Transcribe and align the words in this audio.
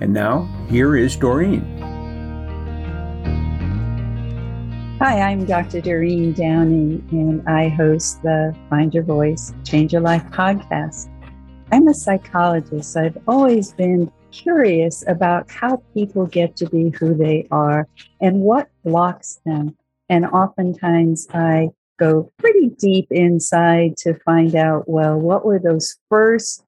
And 0.00 0.12
now, 0.12 0.48
here 0.68 0.96
is 0.96 1.16
Doreen. 1.16 1.64
Hi, 5.00 5.20
I'm 5.20 5.44
Dr. 5.44 5.80
Doreen 5.80 6.32
Downing, 6.34 7.04
and 7.10 7.48
I 7.48 7.68
host 7.68 8.22
the 8.22 8.54
Find 8.70 8.94
Your 8.94 9.02
Voice, 9.02 9.52
Change 9.64 9.92
Your 9.92 10.02
Life 10.02 10.22
podcast. 10.30 11.08
I'm 11.72 11.88
a 11.88 11.94
psychologist. 11.94 12.96
I've 12.96 13.18
always 13.26 13.72
been 13.72 14.12
curious 14.30 15.04
about 15.08 15.50
how 15.50 15.82
people 15.94 16.26
get 16.26 16.54
to 16.56 16.68
be 16.68 16.90
who 16.90 17.14
they 17.14 17.48
are 17.50 17.88
and 18.20 18.40
what 18.42 18.68
blocks 18.84 19.40
them. 19.44 19.76
And 20.08 20.26
oftentimes 20.26 21.26
I 21.34 21.70
go 21.98 22.30
pretty 22.38 22.68
deep 22.78 23.08
inside 23.10 23.96
to 23.98 24.14
find 24.24 24.54
out, 24.54 24.88
well, 24.88 25.18
what 25.18 25.44
were 25.44 25.58
those 25.58 25.96
first 26.08 26.64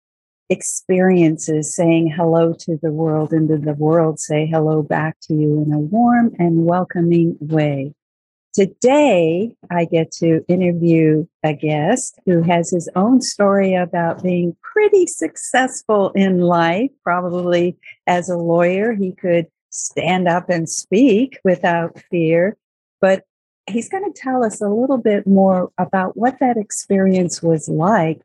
experiences 0.50 1.74
saying 1.74 2.10
hello 2.10 2.52
to 2.52 2.78
the 2.82 2.90
world 2.90 3.32
and 3.32 3.48
did 3.48 3.64
the 3.64 3.74
world 3.74 4.18
say 4.18 4.46
hello 4.46 4.82
back 4.82 5.16
to 5.22 5.34
you 5.34 5.62
in 5.62 5.72
a 5.72 5.78
warm 5.78 6.34
and 6.38 6.66
welcoming 6.66 7.38
way. 7.40 7.94
Today, 8.52 9.54
I 9.70 9.84
get 9.84 10.10
to 10.14 10.44
interview 10.48 11.24
a 11.44 11.54
guest 11.54 12.18
who 12.26 12.42
has 12.42 12.68
his 12.68 12.90
own 12.96 13.22
story 13.22 13.74
about 13.74 14.24
being 14.24 14.56
pretty 14.60 15.06
successful 15.06 16.10
in 16.16 16.40
life. 16.40 16.90
Probably 17.04 17.76
as 18.08 18.28
a 18.28 18.36
lawyer, 18.36 18.92
he 18.92 19.12
could 19.12 19.46
stand 19.70 20.26
up 20.26 20.50
and 20.50 20.68
speak 20.68 21.38
without 21.44 22.02
fear. 22.10 22.56
But 23.00 23.22
he's 23.68 23.88
going 23.88 24.12
to 24.12 24.20
tell 24.20 24.42
us 24.42 24.60
a 24.60 24.68
little 24.68 24.98
bit 24.98 25.28
more 25.28 25.70
about 25.78 26.16
what 26.16 26.40
that 26.40 26.56
experience 26.56 27.40
was 27.40 27.68
like 27.68 28.20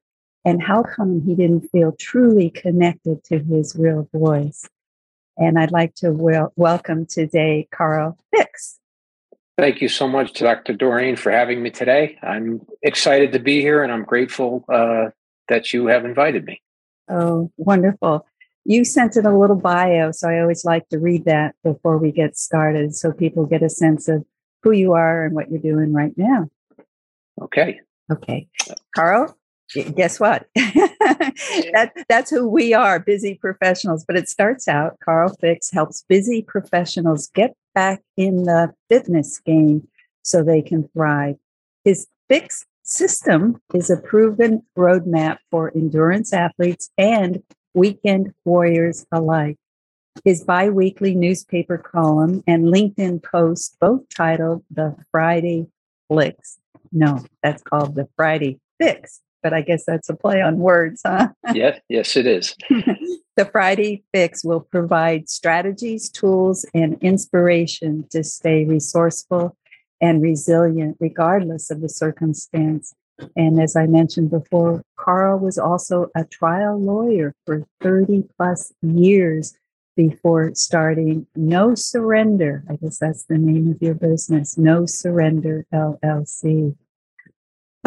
and 0.45 0.61
how 0.61 0.83
come 0.83 1.21
he 1.25 1.33
didn't 1.33 1.67
feel 1.71 1.91
truly 1.99 2.51
connected 2.51 3.23
to 3.25 3.39
his 3.39 3.75
real 3.75 4.07
voice. 4.13 4.69
And 5.37 5.59
I'd 5.59 5.71
like 5.71 5.95
to 5.95 6.11
wel- 6.11 6.53
welcome 6.55 7.05
today 7.07 7.67
Carl 7.71 8.17
Ficks. 8.33 8.79
Thank 9.57 9.81
you 9.81 9.89
so 9.89 10.07
much, 10.07 10.33
Dr. 10.33 10.73
Doreen, 10.73 11.15
for 11.15 11.31
having 11.31 11.63
me 11.63 11.71
today. 11.71 12.17
I'm 12.21 12.61
excited 12.83 13.31
to 13.31 13.39
be 13.39 13.61
here 13.61 13.83
and 13.83 13.91
I'm 13.91 14.03
grateful 14.03 14.65
uh, 14.71 15.07
that 15.47 15.73
you 15.73 15.87
have 15.87 16.05
invited 16.05 16.45
me. 16.45 16.61
Oh, 17.09 17.51
wonderful. 17.57 18.25
You 18.65 18.83
sent 18.83 19.15
in 19.15 19.25
a 19.25 19.37
little 19.37 19.55
bio, 19.55 20.11
so 20.11 20.29
I 20.29 20.39
always 20.39 20.65
like 20.65 20.89
to 20.89 20.99
read 20.99 21.25
that 21.25 21.55
before 21.63 21.97
we 21.97 22.11
get 22.11 22.37
started 22.37 22.95
so 22.95 23.11
people 23.11 23.45
get 23.45 23.61
a 23.61 23.69
sense 23.69 24.07
of 24.07 24.25
who 24.63 24.71
you 24.71 24.93
are 24.93 25.25
and 25.25 25.35
what 25.35 25.51
you're 25.51 25.61
doing 25.61 25.93
right 25.93 26.13
now. 26.17 26.49
Okay. 27.41 27.79
Okay. 28.11 28.47
Carl, 28.95 29.37
guess 29.73 30.19
what? 30.19 30.47
that, 30.55 31.91
that's 32.07 32.29
who 32.29 32.47
we 32.47 32.73
are, 32.73 32.99
busy 32.99 33.35
professionals. 33.35 34.05
But 34.05 34.17
it 34.17 34.29
starts 34.29 34.67
out 34.67 34.99
Carl 35.03 35.35
Ficks 35.39 35.71
helps 35.71 36.03
busy 36.07 36.41
professionals 36.41 37.29
get 37.33 37.55
back 37.73 38.01
in 38.15 38.43
the 38.43 38.73
fitness 38.89 39.39
game 39.39 39.87
so 40.23 40.43
they 40.43 40.61
can 40.61 40.87
thrive. 40.89 41.35
His 41.83 42.07
Fix 42.27 42.65
system 42.83 43.61
is 43.73 43.89
a 43.89 43.97
proven 43.97 44.63
roadmap 44.77 45.37
for 45.51 45.71
endurance 45.75 46.33
athletes 46.33 46.89
and 46.97 47.43
weekend 47.73 48.33
warriors 48.45 49.05
alike. 49.11 49.57
His 50.23 50.43
biweekly 50.43 51.13
newspaper 51.13 51.77
column 51.77 52.41
and 52.47 52.65
LinkedIn 52.65 53.21
post, 53.21 53.77
both 53.79 54.07
titled 54.09 54.63
The 54.71 54.95
Friday 55.11 55.67
Flicks. 56.07 56.57
No, 56.91 57.25
that's 57.43 57.61
called 57.61 57.95
The 57.95 58.07
Friday 58.15 58.59
Fix 58.79 59.21
but 59.45 59.53
I 59.53 59.61
guess 59.61 59.83
that's 59.85 60.09
a 60.09 60.15
play 60.15 60.41
on 60.41 60.57
words, 60.57 61.03
huh? 61.05 61.27
yes, 61.53 61.79
yes, 61.87 62.17
it 62.17 62.25
is. 62.25 62.55
the 63.37 63.45
Friday 63.45 64.03
Fix 64.11 64.43
will 64.43 64.61
provide 64.61 65.29
strategies, 65.29 66.09
tools, 66.09 66.65
and 66.73 66.97
inspiration 67.03 68.07
to 68.09 68.23
stay 68.23 68.65
resourceful 68.65 69.55
and 70.01 70.19
resilient 70.19 70.97
regardless 70.99 71.69
of 71.69 71.81
the 71.81 71.89
circumstance. 71.89 72.95
And 73.35 73.61
as 73.61 73.75
I 73.75 73.85
mentioned 73.85 74.31
before, 74.31 74.81
Carl 74.97 75.37
was 75.37 75.59
also 75.59 76.07
a 76.15 76.23
trial 76.25 76.81
lawyer 76.81 77.35
for 77.45 77.67
30 77.81 78.23
plus 78.37 78.73
years 78.81 79.53
before 79.95 80.55
starting 80.55 81.27
No 81.35 81.75
Surrender. 81.75 82.63
I 82.67 82.77
guess 82.77 82.97
that's 82.97 83.25
the 83.25 83.37
name 83.37 83.69
of 83.69 83.79
your 83.79 83.93
business, 83.93 84.57
No 84.57 84.87
Surrender 84.87 85.67
LLC. 85.71 86.75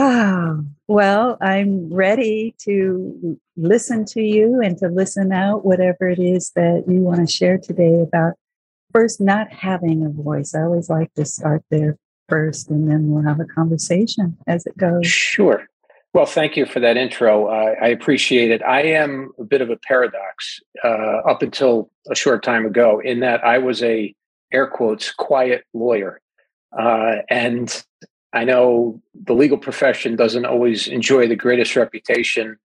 Ah, 0.00 0.54
well, 0.86 1.36
I'm 1.40 1.92
ready 1.92 2.54
to 2.60 3.38
listen 3.56 4.04
to 4.06 4.22
you 4.22 4.60
and 4.60 4.78
to 4.78 4.86
listen 4.86 5.32
out 5.32 5.64
whatever 5.64 6.08
it 6.08 6.20
is 6.20 6.52
that 6.54 6.84
you 6.86 7.00
want 7.00 7.18
to 7.18 7.32
share 7.32 7.58
today 7.58 8.00
about 8.00 8.34
first 8.92 9.20
not 9.20 9.52
having 9.52 10.06
a 10.06 10.08
voice. 10.08 10.54
I 10.54 10.62
always 10.62 10.88
like 10.88 11.12
to 11.14 11.24
start 11.24 11.64
there 11.70 11.98
first 12.28 12.70
and 12.70 12.88
then 12.88 13.10
we'll 13.10 13.24
have 13.24 13.40
a 13.40 13.44
conversation 13.44 14.38
as 14.46 14.66
it 14.66 14.76
goes. 14.76 15.04
Sure. 15.04 15.66
Well, 16.14 16.26
thank 16.26 16.56
you 16.56 16.64
for 16.64 16.78
that 16.78 16.96
intro. 16.96 17.46
Uh, 17.46 17.74
I 17.82 17.88
appreciate 17.88 18.52
it. 18.52 18.62
I 18.62 18.82
am 18.82 19.32
a 19.38 19.44
bit 19.44 19.62
of 19.62 19.68
a 19.68 19.76
paradox 19.76 20.60
uh, 20.84 21.18
up 21.28 21.42
until 21.42 21.90
a 22.08 22.14
short 22.14 22.44
time 22.44 22.64
ago, 22.64 23.00
in 23.00 23.20
that 23.20 23.44
I 23.44 23.58
was 23.58 23.82
a 23.82 24.14
air 24.52 24.68
quotes 24.68 25.12
quiet 25.12 25.64
lawyer, 25.74 26.20
uh, 26.78 27.16
and 27.28 27.84
I 28.32 28.44
know 28.44 29.00
the 29.14 29.32
legal 29.32 29.58
profession 29.58 30.16
doesn't 30.16 30.44
always 30.44 30.86
enjoy 30.86 31.28
the 31.28 31.36
greatest 31.36 31.76
reputation. 31.76 32.58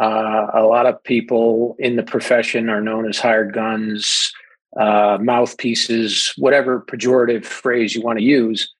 Uh, 0.00 0.46
a 0.54 0.62
lot 0.62 0.86
of 0.86 1.02
people 1.04 1.76
in 1.78 1.96
the 1.96 2.02
profession 2.02 2.68
are 2.70 2.80
known 2.80 3.08
as 3.08 3.18
hired 3.18 3.52
guns, 3.52 4.32
uh, 4.78 5.18
mouthpieces, 5.20 6.32
whatever 6.38 6.80
pejorative 6.80 7.44
phrase 7.44 7.94
you 7.94 8.02
want 8.02 8.18
to 8.18 8.24
use. 8.24 8.72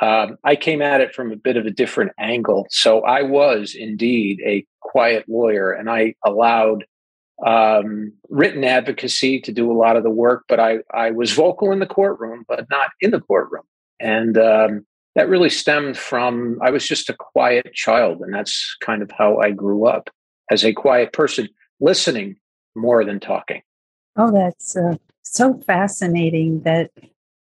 Um, 0.00 0.36
I 0.42 0.56
came 0.56 0.82
at 0.82 1.00
it 1.00 1.14
from 1.14 1.30
a 1.30 1.36
bit 1.36 1.56
of 1.56 1.66
a 1.66 1.70
different 1.70 2.12
angle. 2.18 2.66
So 2.70 3.02
I 3.02 3.22
was 3.22 3.74
indeed 3.74 4.40
a 4.44 4.66
quiet 4.80 5.26
lawyer 5.28 5.70
and 5.70 5.88
I 5.88 6.14
allowed 6.24 6.84
um, 7.44 8.12
written 8.28 8.64
advocacy 8.64 9.40
to 9.40 9.52
do 9.52 9.70
a 9.70 9.74
lot 9.76 9.96
of 9.96 10.02
the 10.02 10.10
work, 10.10 10.44
but 10.48 10.58
I, 10.58 10.78
I 10.92 11.10
was 11.10 11.32
vocal 11.32 11.70
in 11.72 11.78
the 11.78 11.86
courtroom, 11.86 12.44
but 12.48 12.66
not 12.70 12.90
in 13.00 13.10
the 13.10 13.20
courtroom. 13.20 13.64
And 14.00 14.36
um, 14.38 14.86
that 15.14 15.28
really 15.28 15.50
stemmed 15.50 15.96
from 15.96 16.58
I 16.62 16.70
was 16.70 16.86
just 16.86 17.08
a 17.10 17.14
quiet 17.14 17.72
child, 17.74 18.20
and 18.20 18.32
that's 18.32 18.76
kind 18.80 19.02
of 19.02 19.10
how 19.10 19.38
I 19.38 19.50
grew 19.50 19.86
up 19.86 20.10
as 20.50 20.64
a 20.64 20.72
quiet 20.72 21.12
person, 21.12 21.48
listening 21.80 22.36
more 22.74 23.04
than 23.04 23.20
talking. 23.20 23.62
Oh, 24.16 24.32
that's 24.32 24.76
uh, 24.76 24.96
so 25.22 25.60
fascinating 25.66 26.62
that 26.62 26.90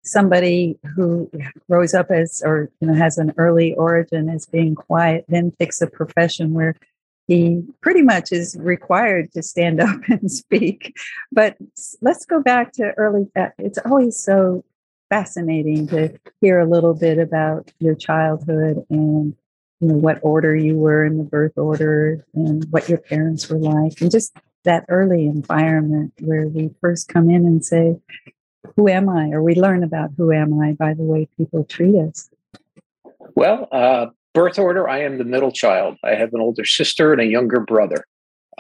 somebody 0.05 0.79
who 0.95 1.31
grows 1.69 1.95
up 1.95 2.11
as 2.11 2.43
or 2.45 2.71
you 2.81 2.89
know 2.89 2.95
has 2.95 3.19
an 3.19 3.33
early 3.37 3.75
origin 3.75 4.29
as 4.29 4.47
being 4.47 4.75
quiet 4.75 5.25
then 5.29 5.51
picks 5.51 5.83
a 5.83 5.87
profession 5.87 6.55
where 6.55 6.75
he 7.27 7.63
pretty 7.83 8.01
much 8.01 8.33
is 8.33 8.57
required 8.59 9.31
to 9.33 9.43
stand 9.43 9.81
up 9.89 10.01
and 10.09 10.31
speak 10.31 10.97
but 11.31 11.57
let's 12.01 12.25
go 12.25 12.41
back 12.41 12.73
to 12.73 12.93
early 12.97 13.27
uh, 13.37 13.49
it's 13.59 13.79
always 13.85 14.19
so 14.19 14.65
fascinating 15.11 15.87
to 15.89 16.19
hear 16.41 16.59
a 16.59 16.69
little 16.69 16.95
bit 16.95 17.19
about 17.19 17.71
your 17.79 17.95
childhood 17.95 18.85
and 18.91 19.35
you 19.81 19.89
know 19.89 19.95
what 19.95 20.19
order 20.23 20.55
you 20.57 20.77
were 20.77 21.05
in 21.05 21.19
the 21.19 21.25
birth 21.25 21.57
order 21.57 22.25
and 22.35 22.67
what 22.71 22.89
your 22.89 22.99
parents 22.99 23.49
were 23.49 23.59
like 23.59 24.01
and 24.01 24.11
just 24.11 24.37
that 24.65 24.85
early 24.89 25.27
environment 25.27 26.13
where 26.21 26.49
we 26.49 26.71
first 26.81 27.09
come 27.09 27.31
in 27.31 27.47
and 27.47 27.65
say 27.65 27.97
who 28.77 28.89
am 28.89 29.09
i? 29.09 29.31
or 29.31 29.43
we 29.43 29.55
learn 29.55 29.83
about 29.83 30.11
who 30.17 30.33
am 30.33 30.59
i 30.61 30.73
by 30.73 30.95
the 30.95 31.03
way 31.03 31.29
people 31.37 31.65
treat 31.65 31.95
us. 31.95 32.29
Well 33.35 33.69
uh, 33.73 34.07
birth 34.35 34.59
order 34.59 34.89
i 34.89 35.01
am 35.01 35.19
the 35.19 35.25
middle 35.25 35.53
child. 35.53 35.97
I 36.05 36.15
have 36.15 36.35
an 36.35 36.41
older 36.41 36.65
sister 36.65 37.13
and 37.13 37.21
a 37.21 37.27
younger 37.27 37.61
brother. 37.61 38.05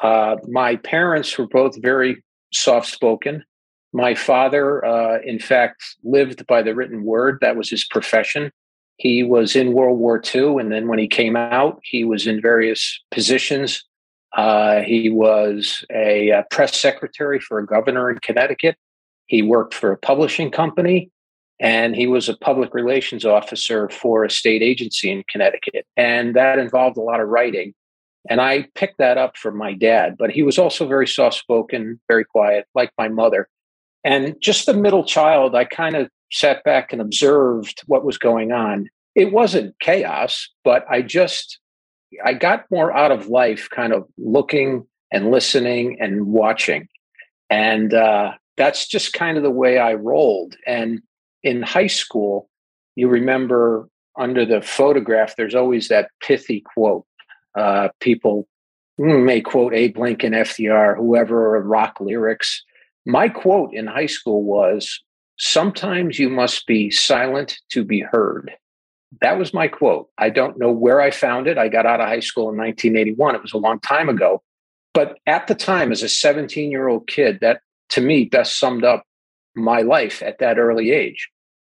Uh, 0.00 0.36
my 0.46 0.76
parents 0.76 1.36
were 1.36 1.48
both 1.48 1.80
very 1.82 2.22
soft 2.52 2.86
spoken 2.86 3.44
my 3.92 4.14
father, 4.14 4.84
uh, 4.84 5.18
in 5.24 5.38
fact, 5.38 5.82
lived 6.04 6.46
by 6.46 6.62
the 6.62 6.74
written 6.74 7.04
word. 7.04 7.38
That 7.40 7.56
was 7.56 7.70
his 7.70 7.84
profession. 7.84 8.52
He 8.96 9.22
was 9.22 9.54
in 9.54 9.72
World 9.72 9.98
War 9.98 10.20
II, 10.34 10.58
and 10.58 10.72
then 10.72 10.88
when 10.88 10.98
he 10.98 11.06
came 11.06 11.36
out, 11.36 11.80
he 11.84 12.04
was 12.04 12.26
in 12.26 12.40
various 12.40 13.00
positions. 13.10 13.84
Uh, 14.36 14.80
he 14.80 15.08
was 15.08 15.84
a, 15.90 16.30
a, 16.30 16.44
press 16.50 16.76
secretary 16.76 17.40
for 17.40 17.58
a 17.58 17.66
governor 17.66 18.10
in 18.10 18.18
Connecticut. 18.18 18.76
He 19.26 19.40
worked 19.42 19.72
for 19.72 19.90
a 19.90 19.96
publishing 19.96 20.50
company 20.50 21.10
and 21.60 21.96
he 21.96 22.06
was 22.06 22.28
a 22.28 22.36
public 22.36 22.72
relations 22.72 23.24
officer 23.24 23.88
for 23.88 24.24
a 24.24 24.30
state 24.30 24.62
agency 24.62 25.10
in 25.10 25.24
Connecticut. 25.30 25.86
And 25.96 26.36
that 26.36 26.58
involved 26.58 26.96
a 26.96 27.02
lot 27.02 27.20
of 27.20 27.28
writing. 27.28 27.74
And 28.28 28.40
I 28.40 28.68
picked 28.74 28.98
that 28.98 29.18
up 29.18 29.36
from 29.36 29.56
my 29.56 29.72
dad, 29.72 30.16
but 30.18 30.30
he 30.30 30.42
was 30.42 30.58
also 30.58 30.86
very 30.86 31.06
soft 31.06 31.36
spoken, 31.36 31.98
very 32.08 32.24
quiet, 32.24 32.66
like 32.74 32.90
my 32.98 33.08
mother. 33.08 33.48
And 34.04 34.36
just 34.40 34.66
the 34.66 34.74
middle 34.74 35.04
child, 35.04 35.54
I 35.54 35.64
kind 35.64 35.96
of 35.96 36.08
sat 36.30 36.62
back 36.64 36.92
and 36.92 37.00
observed 37.00 37.82
what 37.86 38.04
was 38.04 38.18
going 38.18 38.52
on. 38.52 38.88
It 39.14 39.32
wasn't 39.32 39.78
chaos, 39.80 40.48
but 40.64 40.84
I 40.90 41.02
just, 41.02 41.58
I 42.24 42.34
got 42.34 42.70
more 42.70 42.96
out 42.96 43.10
of 43.10 43.28
life 43.28 43.68
kind 43.70 43.92
of 43.92 44.06
looking 44.16 44.86
and 45.10 45.30
listening 45.30 45.96
and 46.00 46.26
watching. 46.26 46.88
And 47.50 47.94
uh, 47.94 48.32
that's 48.56 48.86
just 48.86 49.14
kind 49.14 49.36
of 49.36 49.42
the 49.42 49.50
way 49.50 49.78
I 49.78 49.94
rolled. 49.94 50.54
And 50.66 51.00
in 51.42 51.62
high 51.62 51.86
school, 51.86 52.48
you 52.94 53.08
remember 53.08 53.88
under 54.18 54.44
the 54.44 54.60
photograph, 54.60 55.36
there's 55.36 55.54
always 55.54 55.88
that 55.88 56.10
pithy 56.20 56.62
quote. 56.74 57.06
Uh, 57.56 57.88
people 58.00 58.46
may 58.98 59.40
quote 59.40 59.74
Abe 59.74 59.96
Lincoln, 59.96 60.32
FDR, 60.32 60.96
whoever, 60.96 61.62
rock 61.62 62.00
lyrics. 62.00 62.62
My 63.08 63.30
quote 63.30 63.72
in 63.72 63.86
high 63.86 64.06
school 64.06 64.44
was, 64.44 65.02
Sometimes 65.38 66.18
you 66.18 66.28
must 66.28 66.66
be 66.66 66.90
silent 66.90 67.58
to 67.70 67.82
be 67.82 68.00
heard. 68.00 68.52
That 69.22 69.38
was 69.38 69.54
my 69.54 69.66
quote. 69.66 70.10
I 70.18 70.28
don't 70.28 70.58
know 70.58 70.70
where 70.70 71.00
I 71.00 71.10
found 71.10 71.46
it. 71.46 71.56
I 71.56 71.68
got 71.68 71.86
out 71.86 72.00
of 72.00 72.08
high 72.08 72.20
school 72.20 72.50
in 72.50 72.58
1981. 72.58 73.34
It 73.34 73.42
was 73.42 73.54
a 73.54 73.58
long 73.58 73.80
time 73.80 74.10
ago. 74.10 74.42
But 74.92 75.16
at 75.26 75.46
the 75.46 75.54
time, 75.54 75.90
as 75.90 76.02
a 76.02 76.08
17 76.08 76.70
year 76.70 76.86
old 76.86 77.06
kid, 77.06 77.38
that 77.40 77.62
to 77.90 78.02
me 78.02 78.26
best 78.26 78.58
summed 78.58 78.84
up 78.84 79.04
my 79.56 79.80
life 79.80 80.22
at 80.22 80.38
that 80.40 80.58
early 80.58 80.90
age 80.90 81.30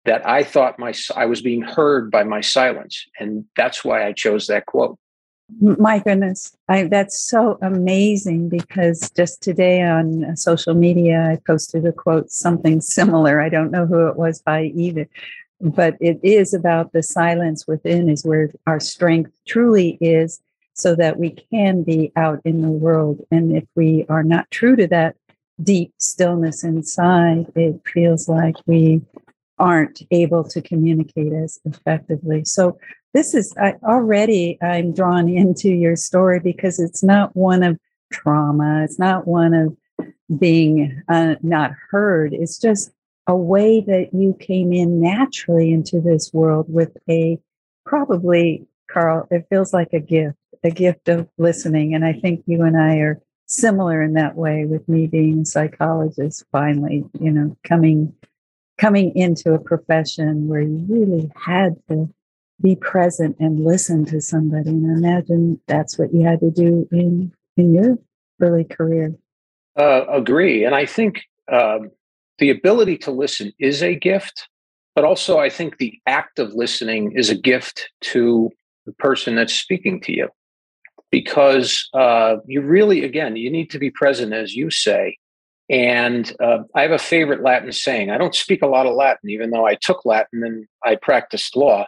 that 0.04 0.28
I 0.28 0.44
thought 0.44 0.80
my 0.80 0.94
I 1.16 1.28
was 1.28 1.42
being 1.42 1.62
heard 1.62 2.12
by 2.12 2.24
my 2.24 2.42
silence, 2.42 3.06
and 3.20 3.46
that's 3.56 3.86
why 3.86 4.06
I 4.06 4.12
chose 4.12 4.48
that 4.48 4.66
quote. 4.66 4.98
My 5.60 6.00
goodness, 6.00 6.56
I, 6.70 6.84
that's 6.84 7.20
so 7.20 7.58
amazing 7.62 8.50
because 8.50 9.10
just 9.12 9.42
today 9.42 9.82
on 9.82 10.24
uh, 10.24 10.36
social 10.36 10.74
media, 10.74 11.30
I 11.32 11.40
posted 11.46 11.86
a 11.86 11.92
quote, 11.92 12.32
something 12.32 12.82
similar. 12.82 13.42
I 13.42 13.50
don't 13.50 13.72
know 13.72 13.86
who 13.86 14.08
it 14.08 14.16
was 14.16 14.42
by 14.42 14.72
either, 14.76 15.08
but 15.60 15.98
it 16.00 16.20
is 16.24 16.54
about 16.54 16.94
the 16.94 17.04
silence 17.04 17.68
within 17.68 18.10
is 18.10 18.24
where 18.24 18.52
our 18.66 18.80
strength 18.80 19.32
truly 19.48 19.98
is, 20.00 20.42
so 20.74 20.96
that 20.96 21.20
we 21.20 21.32
can 21.52 21.84
be 21.84 22.12
out 22.16 22.40
in 22.46 22.62
the 22.62 22.70
world. 22.70 23.20
And 23.30 23.56
if 23.56 23.66
we 23.76 24.06
are 24.10 24.24
not 24.24 24.50
true 24.52 24.76
to 24.78 24.88
that 24.88 25.16
deep 25.62 25.94
stillness 25.98 26.64
inside, 26.64 27.52
it 27.56 27.82
feels 27.86 28.28
like 28.30 28.56
we 28.66 29.02
aren't 29.60 30.02
able 30.10 30.44
to 30.46 30.62
communicate 30.62 31.34
as 31.34 31.60
effectively. 31.66 32.46
So 32.46 32.80
this 33.14 33.34
is 33.34 33.54
I, 33.58 33.76
already 33.84 34.58
I'm 34.62 34.94
drawn 34.94 35.30
into 35.30 35.70
your 35.70 35.96
story 35.96 36.40
because 36.40 36.80
it's 36.80 37.04
not 37.04 37.36
one 37.36 37.64
of 37.64 37.78
trauma. 38.12 38.84
It's 38.84 39.00
not 39.00 39.28
one 39.28 39.54
of 39.54 39.76
being 40.38 41.02
uh, 41.10 41.36
not 41.42 41.74
heard. 41.90 42.34
It's 42.34 42.58
just 42.58 42.92
a 43.28 43.36
way 43.36 43.82
that 43.82 44.14
you 44.14 44.36
came 44.40 44.74
in 44.74 45.02
naturally 45.02 45.72
into 45.72 46.00
this 46.02 46.32
world 46.34 46.66
with 46.70 46.96
a 47.10 47.40
probably 47.86 48.66
Carl. 48.90 49.28
It 49.32 49.46
feels 49.50 49.74
like 49.74 49.94
a 49.94 50.00
gift, 50.00 50.38
a 50.64 50.72
gift 50.72 51.08
of 51.08 51.30
listening, 51.38 51.94
and 51.94 52.06
I 52.06 52.14
think 52.14 52.44
you 52.46 52.64
and 52.64 52.78
I 52.78 52.98
are 52.98 53.22
similar 53.52 54.02
in 54.02 54.14
that 54.14 54.36
way 54.36 54.66
with 54.66 54.88
me 54.88 55.08
being 55.08 55.42
a 55.42 55.46
psychologist 55.46 56.46
finally 56.54 57.04
you 57.20 57.30
know 57.30 57.54
coming 57.66 58.16
coming 58.78 59.14
into 59.14 59.54
a 59.54 59.60
profession 59.60 60.48
where 60.48 60.62
you 60.62 60.86
really 60.88 61.30
had 61.36 61.76
to 61.90 62.10
be 62.62 62.76
present 62.76 63.36
and 63.40 63.64
listen 63.64 64.06
to 64.06 64.22
somebody 64.22 64.70
and 64.70 64.98
imagine 64.98 65.60
that's 65.68 65.98
what 65.98 66.14
you 66.14 66.26
had 66.26 66.40
to 66.40 66.52
do 66.52 66.88
in 66.92 67.32
in 67.58 67.74
your 67.74 67.98
early 68.40 68.64
career 68.64 69.14
uh, 69.78 70.06
agree 70.10 70.64
and 70.64 70.76
i 70.76 70.86
think 70.86 71.22
um, 71.52 71.90
the 72.40 72.50
ability 72.50 72.98
to 72.98 73.12
listen 73.12 73.52
is 73.60 73.82
a 73.82 73.96
gift 73.96 74.48
but 74.96 75.04
also 75.04 75.38
i 75.38 75.50
think 75.50 75.78
the 75.78 76.00
act 76.06 76.40
of 76.40 76.54
listening 76.54 77.12
is 77.14 77.30
a 77.30 77.36
gift 77.36 77.90
to 78.02 78.50
the 78.86 78.94
person 78.94 79.36
that's 79.36 79.54
speaking 79.54 80.02
to 80.02 80.12
you 80.12 80.28
because 81.12 81.90
uh, 81.94 82.38
you 82.48 82.62
really, 82.62 83.04
again, 83.04 83.36
you 83.36 83.52
need 83.52 83.70
to 83.72 83.80
be 83.80 83.92
present, 83.92 84.34
as 84.34 84.56
you 84.56 84.72
say. 84.72 85.18
And 85.70 86.34
uh, 86.42 86.60
I 86.74 86.82
have 86.82 86.92
a 86.92 86.98
favorite 86.98 87.44
Latin 87.44 87.72
saying. 87.72 88.10
I 88.10 88.18
don't 88.18 88.36
speak 88.36 88.62
a 88.62 88.68
lot 88.68 88.86
of 88.86 88.96
Latin, 88.96 89.30
even 89.30 89.52
though 89.52 89.68
I 89.68 89.76
took 89.76 90.06
Latin 90.06 90.44
and 90.44 90.68
I 90.84 90.96
practiced 90.96 91.56
law. 91.56 91.86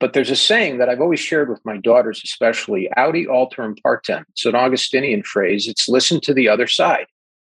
But 0.00 0.14
there's 0.14 0.30
a 0.30 0.36
saying 0.36 0.78
that 0.78 0.88
I've 0.88 1.02
always 1.02 1.20
shared 1.20 1.50
with 1.50 1.64
my 1.64 1.76
daughters, 1.76 2.22
especially 2.24 2.90
audi 2.96 3.26
alteram 3.26 3.78
partem. 3.82 4.24
It's 4.30 4.46
an 4.46 4.54
Augustinian 4.54 5.22
phrase. 5.22 5.68
It's 5.68 5.88
listen 5.88 6.20
to 6.22 6.34
the 6.34 6.48
other 6.48 6.66
side. 6.66 7.06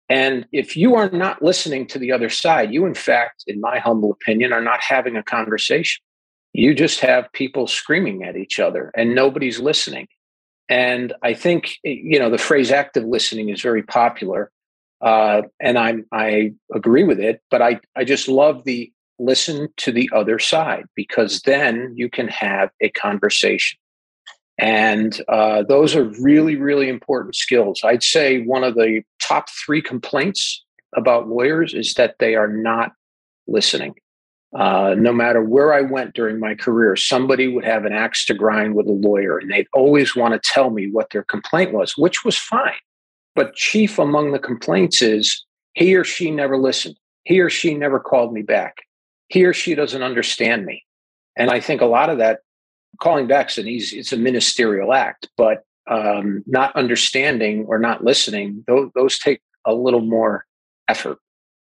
And 0.09 0.47
if 0.53 0.77
you 0.77 0.95
are 0.95 1.11
not 1.11 1.43
listening 1.43 1.87
to 1.89 1.99
the 1.99 2.13
other 2.13 2.31
side, 2.31 2.73
you, 2.73 2.87
in 2.87 2.95
fact, 2.95 3.43
in 3.49 3.61
my 3.61 3.81
humble 3.81 4.13
opinion, 4.13 4.53
are 4.53 4.63
not 4.63 4.81
having 4.81 5.17
a 5.17 5.23
conversation. 5.23 6.01
You 6.53 6.75
just 6.75 7.01
have 7.01 7.31
people 7.33 7.67
screaming 7.67 8.23
at 8.23 8.37
each 8.37 8.61
other 8.61 8.93
and 8.95 9.15
nobody's 9.15 9.59
listening. 9.59 10.07
And 10.69 11.13
I 11.23 11.35
think 11.35 11.77
you 11.85 12.19
know 12.19 12.31
the 12.31 12.39
phrase 12.39 12.71
active 12.71 13.05
listening 13.05 13.51
is 13.51 13.61
very 13.61 13.83
popular, 13.83 14.51
uh, 15.01 15.43
and 15.61 15.79
I'm, 15.79 16.07
I 16.11 16.55
agree 16.75 17.05
with 17.05 17.21
it. 17.21 17.41
But 17.51 17.63
I 17.63 17.81
I 17.95 18.03
just 18.05 18.27
love 18.27 18.65
the 18.65 18.93
listen 19.19 19.69
to 19.79 19.93
the 19.93 20.11
other 20.15 20.39
side 20.39 20.85
because 20.95 21.41
then 21.43 21.93
you 21.97 22.09
can 22.11 22.29
have 22.29 22.71
a 22.81 22.91
conversation, 22.91 23.79
and 24.59 25.21
uh, 25.29 25.63
those 25.63 25.95
are 25.95 26.05
really 26.21 26.57
really 26.57 26.89
important 26.89 27.35
skills. 27.35 27.81
I'd 27.85 28.03
say 28.03 28.43
one 28.43 28.65
of 28.65 28.75
the 28.75 29.03
top 29.21 29.49
three 29.65 29.83
complaints 29.83 30.65
about 30.97 31.29
lawyers 31.29 31.75
is 31.75 31.95
that 31.95 32.17
they 32.19 32.35
are 32.35 32.49
not 32.49 32.93
listening. 33.47 33.95
Uh, 34.57 34.95
no 34.97 35.13
matter 35.13 35.43
where 35.43 35.75
I 35.75 35.83
went 35.83 36.15
during 36.15 36.39
my 36.39 36.55
career, 36.55 36.97
somebody 36.97 37.49
would 37.49 37.65
have 37.65 37.85
an 37.85 37.93
axe 37.93 38.25
to 38.27 38.35
grind 38.35 38.75
with 38.75 38.87
a 38.87 38.93
lawyer, 38.93 39.39
and 39.39 39.51
they'd 39.51 39.67
always 39.75 40.17
want 40.17 40.33
to 40.35 40.51
tell 40.53 40.71
me 40.71 40.89
what 40.91 41.11
their 41.11 41.25
complaint 41.25 41.73
was, 41.73 41.99
which 41.99 42.25
was 42.25 42.39
fine. 42.39 42.73
But 43.35 43.55
chief 43.55 43.99
among 43.99 44.33
the 44.33 44.39
complaints 44.39 45.03
is 45.03 45.45
he 45.75 45.95
or 45.95 46.05
she 46.05 46.31
never 46.31 46.57
listened. 46.57 46.97
He 47.25 47.41
or 47.41 47.51
she 47.51 47.75
never 47.75 48.01
called 48.01 48.33
me 48.33 48.43
back. 48.43 48.77
He 49.29 49.45
or 49.45 49.53
she 49.53 49.75
doesn't 49.75 50.03
understand 50.03 50.65
me. 50.65 50.85
And 51.37 51.51
I 51.51 51.61
think 51.61 51.81
a 51.81 51.87
lot 51.87 52.11
of 52.11 52.19
that 52.19 52.41
calling 53.01 53.27
back 53.27 53.51
is 53.51 53.59
an 53.59 53.69
easy, 53.69 53.99
it's 53.99 54.13
a 54.13 54.17
ministerial 54.17 54.93
act, 54.93 55.29
but 55.37 55.65
um, 55.89 56.43
not 56.47 56.75
understanding 56.75 57.65
or 57.67 57.79
not 57.79 58.03
listening, 58.03 58.65
those, 58.67 58.91
those 58.95 59.19
take 59.19 59.41
a 59.65 59.75
little 59.75 60.01
more 60.01 60.47
effort. 60.89 61.19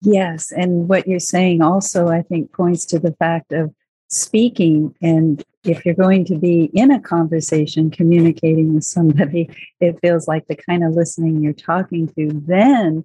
Yes. 0.03 0.53
And 0.53 0.89
what 0.89 1.07
you're 1.07 1.19
saying 1.19 1.63
also, 1.63 2.09
I 2.09 2.23
think, 2.23 2.53
points 2.53 2.85
to 2.87 2.99
the 2.99 3.13
fact 3.13 3.53
of 3.53 3.75
speaking. 4.09 4.95
And 5.03 5.43
if 5.65 5.85
you're 5.85 5.95
going 5.95 6.25
to 6.27 6.37
be 6.37 6.71
in 6.75 6.91
a 6.91 7.01
conversation 7.01 7.91
communicating 7.91 8.75
with 8.75 8.85
somebody, 8.85 9.51
it 9.81 9.99
feels 10.01 10.29
like 10.29 10.47
the 10.47 10.57
kind 10.57 10.85
of 10.85 10.93
listening 10.93 11.43
you're 11.43 11.53
talking 11.53 12.09
to 12.09 12.31
then 12.47 13.05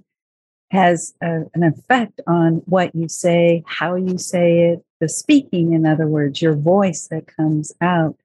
has 0.71 1.13
a, 1.21 1.41
an 1.53 1.63
effect 1.63 2.21
on 2.27 2.63
what 2.65 2.95
you 2.95 3.09
say, 3.09 3.61
how 3.67 3.95
you 3.95 4.17
say 4.17 4.69
it, 4.69 4.85
the 5.01 5.09
speaking, 5.09 5.73
in 5.73 5.85
other 5.85 6.07
words, 6.07 6.41
your 6.41 6.55
voice 6.55 7.07
that 7.09 7.27
comes 7.27 7.73
out. 7.81 8.15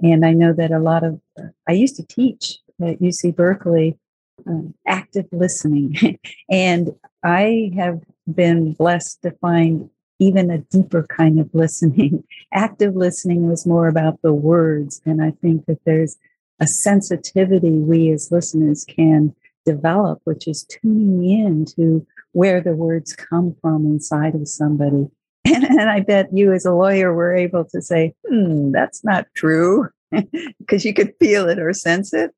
And 0.00 0.24
I 0.24 0.32
know 0.32 0.52
that 0.52 0.70
a 0.70 0.78
lot 0.78 1.02
of, 1.02 1.20
I 1.68 1.72
used 1.72 1.96
to 1.96 2.04
teach 2.04 2.58
at 2.80 3.00
UC 3.00 3.34
Berkeley 3.34 3.98
um, 4.46 4.74
active 4.86 5.26
listening. 5.32 6.18
and 6.50 6.94
I 7.24 7.72
have 7.74 8.00
been 8.32 8.72
blessed 8.74 9.22
to 9.22 9.32
find 9.32 9.90
even 10.20 10.48
a 10.50 10.58
deeper 10.58 11.02
kind 11.02 11.40
of 11.40 11.50
listening. 11.54 12.22
Active 12.52 12.94
listening 12.94 13.48
was 13.48 13.66
more 13.66 13.88
about 13.88 14.20
the 14.20 14.34
words. 14.34 15.00
And 15.06 15.22
I 15.22 15.30
think 15.30 15.64
that 15.64 15.80
there's 15.84 16.18
a 16.60 16.66
sensitivity 16.66 17.70
we 17.70 18.10
as 18.10 18.30
listeners 18.30 18.84
can 18.84 19.34
develop, 19.72 20.20
which 20.24 20.46
is 20.48 20.64
tuning 20.64 21.28
in 21.28 21.64
to 21.76 22.06
where 22.32 22.60
the 22.60 22.74
words 22.74 23.14
come 23.14 23.54
from 23.60 23.86
inside 23.86 24.34
of 24.34 24.48
somebody. 24.48 25.08
And, 25.44 25.64
and 25.80 25.90
I 25.90 26.00
bet 26.00 26.28
you, 26.32 26.52
as 26.52 26.64
a 26.64 26.72
lawyer, 26.72 27.12
were 27.12 27.34
able 27.34 27.64
to 27.66 27.82
say, 27.82 28.14
hmm, 28.28 28.72
that's 28.72 29.04
not 29.04 29.26
true, 29.34 29.88
because 30.58 30.84
you 30.84 30.94
could 30.94 31.14
feel 31.18 31.48
it 31.48 31.58
or 31.58 31.72
sense 31.72 32.12
it. 32.12 32.32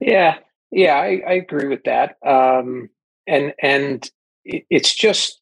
Yeah, 0.00 0.38
yeah, 0.70 0.94
I, 0.94 1.22
I 1.26 1.32
agree 1.34 1.68
with 1.68 1.84
that. 1.84 2.16
Um, 2.26 2.90
and 3.26 3.54
and 3.60 4.10
it's 4.44 4.94
just 4.94 5.40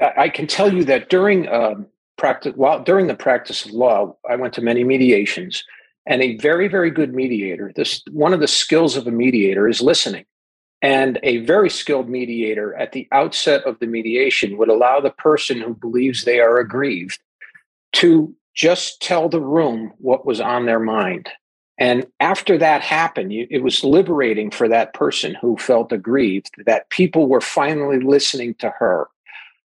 I 0.00 0.28
can 0.28 0.46
tell 0.46 0.72
you 0.72 0.84
that 0.84 1.10
during 1.10 1.48
um, 1.48 1.86
practice, 2.16 2.52
while 2.56 2.82
during 2.82 3.08
the 3.08 3.14
practice 3.14 3.64
of 3.64 3.72
law, 3.72 4.16
I 4.28 4.36
went 4.36 4.54
to 4.54 4.62
many 4.62 4.84
mediations, 4.84 5.64
and 6.06 6.22
a 6.22 6.36
very 6.38 6.68
very 6.68 6.90
good 6.90 7.14
mediator. 7.14 7.72
This 7.74 8.02
one 8.10 8.32
of 8.32 8.40
the 8.40 8.48
skills 8.48 8.96
of 8.96 9.06
a 9.06 9.10
mediator 9.10 9.68
is 9.68 9.80
listening. 9.80 10.24
And 10.80 11.18
a 11.22 11.38
very 11.38 11.70
skilled 11.70 12.08
mediator 12.08 12.74
at 12.74 12.92
the 12.92 13.08
outset 13.10 13.64
of 13.64 13.78
the 13.80 13.86
mediation 13.86 14.56
would 14.58 14.68
allow 14.68 15.00
the 15.00 15.10
person 15.10 15.60
who 15.60 15.74
believes 15.74 16.24
they 16.24 16.40
are 16.40 16.58
aggrieved 16.58 17.18
to 17.94 18.34
just 18.54 19.02
tell 19.02 19.28
the 19.28 19.40
room 19.40 19.92
what 19.98 20.26
was 20.26 20.40
on 20.40 20.66
their 20.66 20.80
mind. 20.80 21.28
And 21.78 22.06
after 22.18 22.58
that 22.58 22.82
happened, 22.82 23.32
it 23.32 23.62
was 23.62 23.84
liberating 23.84 24.50
for 24.50 24.68
that 24.68 24.94
person 24.94 25.36
who 25.40 25.56
felt 25.56 25.92
aggrieved 25.92 26.50
that 26.66 26.90
people 26.90 27.28
were 27.28 27.40
finally 27.40 28.00
listening 28.00 28.54
to 28.54 28.70
her 28.70 29.08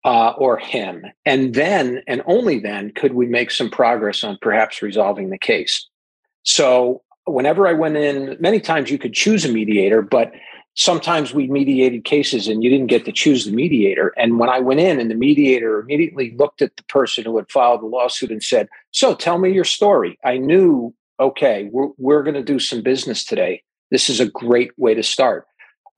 uh, 0.04 0.30
or 0.30 0.58
him. 0.58 1.06
And 1.24 1.54
then, 1.54 2.02
and 2.08 2.22
only 2.26 2.58
then, 2.58 2.90
could 2.90 3.14
we 3.14 3.26
make 3.26 3.52
some 3.52 3.70
progress 3.70 4.24
on 4.24 4.38
perhaps 4.40 4.82
resolving 4.82 5.30
the 5.30 5.38
case. 5.38 5.86
So, 6.42 7.02
whenever 7.24 7.68
I 7.68 7.72
went 7.72 7.96
in, 7.96 8.36
many 8.40 8.58
times 8.58 8.90
you 8.90 8.98
could 8.98 9.12
choose 9.12 9.44
a 9.44 9.52
mediator, 9.52 10.02
but 10.02 10.32
sometimes 10.74 11.34
we 11.34 11.46
mediated 11.46 12.04
cases 12.04 12.48
and 12.48 12.62
you 12.62 12.70
didn't 12.70 12.86
get 12.86 13.04
to 13.04 13.12
choose 13.12 13.44
the 13.44 13.52
mediator. 13.52 14.12
And 14.16 14.38
when 14.38 14.48
I 14.48 14.60
went 14.60 14.80
in 14.80 14.98
and 14.98 15.10
the 15.10 15.14
mediator 15.14 15.80
immediately 15.80 16.34
looked 16.36 16.62
at 16.62 16.76
the 16.76 16.84
person 16.84 17.24
who 17.24 17.36
had 17.36 17.50
filed 17.50 17.82
the 17.82 17.86
lawsuit 17.86 18.30
and 18.30 18.42
said, 18.42 18.68
So 18.90 19.14
tell 19.14 19.38
me 19.38 19.52
your 19.52 19.64
story, 19.64 20.18
I 20.24 20.38
knew, 20.38 20.94
okay, 21.20 21.68
we're, 21.72 21.88
we're 21.98 22.22
going 22.22 22.34
to 22.34 22.42
do 22.42 22.58
some 22.58 22.82
business 22.82 23.24
today. 23.24 23.62
This 23.90 24.08
is 24.08 24.20
a 24.20 24.28
great 24.28 24.72
way 24.78 24.94
to 24.94 25.02
start, 25.02 25.46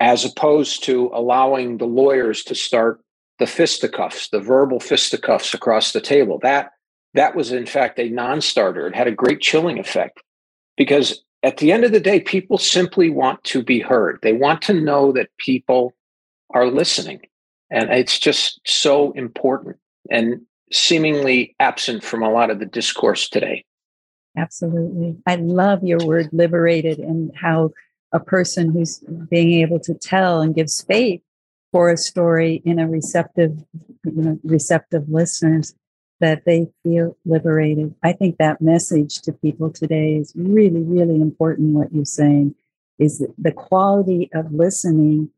as 0.01 0.25
opposed 0.25 0.83
to 0.85 1.11
allowing 1.15 1.79
the 1.79 1.87
lawyers 1.87 2.43
to 2.45 2.55
start 2.55 3.01
the 3.39 3.47
fisticuffs, 3.47 4.29
the 4.29 4.41
verbal 4.41 4.81
fisticuffs 4.81 5.55
across 5.55 5.93
the 5.93 6.01
table. 6.01 6.39
That 6.43 6.73
that 7.15 7.37
was 7.37 7.53
in 7.53 7.67
fact 7.67 8.01
a 8.01 8.09
non-starter. 8.09 8.89
It 8.89 8.97
had 8.97 9.07
a 9.07 9.13
great 9.13 9.41
chilling 9.41 9.79
effect 9.79 10.21
because 10.77 11.23
at 11.45 11.59
the 11.59 11.71
end 11.71 11.85
of 11.85 11.93
the 11.93 12.01
day, 12.01 12.21
people 12.21 12.57
simply 12.57 13.11
want 13.11 13.45
to 13.45 13.63
be 13.63 13.79
heard. 13.79 14.19
They 14.23 14.33
want 14.33 14.63
to 14.63 14.73
know 14.73 15.13
that 15.13 15.29
people 15.37 15.93
are 16.51 16.67
listening. 16.67 17.21
And 17.71 17.91
it's 17.91 18.19
just 18.19 18.61
so 18.67 19.13
important 19.13 19.77
and 20.11 20.41
seemingly 20.73 21.55
absent 21.61 22.03
from 22.03 22.23
a 22.23 22.31
lot 22.31 22.51
of 22.51 22.61
the 22.61 22.67
discourse 22.67 23.29
today. 23.29 23.65
Absolutely. 24.37 25.17
I 25.27 25.37
love 25.37 25.85
your 25.85 25.99
word 26.05 26.31
liberated 26.33 26.99
and 26.99 27.31
how 27.37 27.71
a 28.13 28.21
person 28.21 28.73
who's 28.73 29.01
being 29.29 29.61
able 29.61 29.81
to 29.81 29.95
tell 29.95 30.41
and 30.41 30.55
give 30.55 30.71
space 30.71 31.21
for 31.73 31.91
a 31.91 31.97
story 31.97 32.63
in 32.65 32.79
a 32.79 32.89
receptive, 32.89 33.53
you 34.05 34.13
know, 34.13 34.39
receptive 34.45 35.09
listeners 35.09 35.75
that 36.25 36.47
they 36.47 36.67
feel 36.83 37.15
liberated. 37.27 37.95
I 38.03 38.15
think 38.15 38.39
that 38.39 38.63
message 38.63 39.21
to 39.23 39.33
people 39.33 39.71
today 39.71 40.15
is 40.15 40.33
really, 40.35 40.81
really 40.81 41.21
important. 41.21 41.75
What 41.75 41.93
you're 41.93 42.07
saying 42.07 42.55
is 42.99 43.23
the 43.37 43.53
quality 43.53 44.31
of 44.33 44.51
listening. 44.51 45.29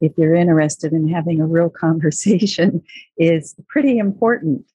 If 0.00 0.12
you're 0.16 0.36
interested 0.36 0.92
in 0.92 1.08
having 1.08 1.40
a 1.40 1.46
real 1.46 1.68
conversation, 1.84 2.84
is 3.16 3.56
pretty 3.68 3.98
important. 3.98 4.66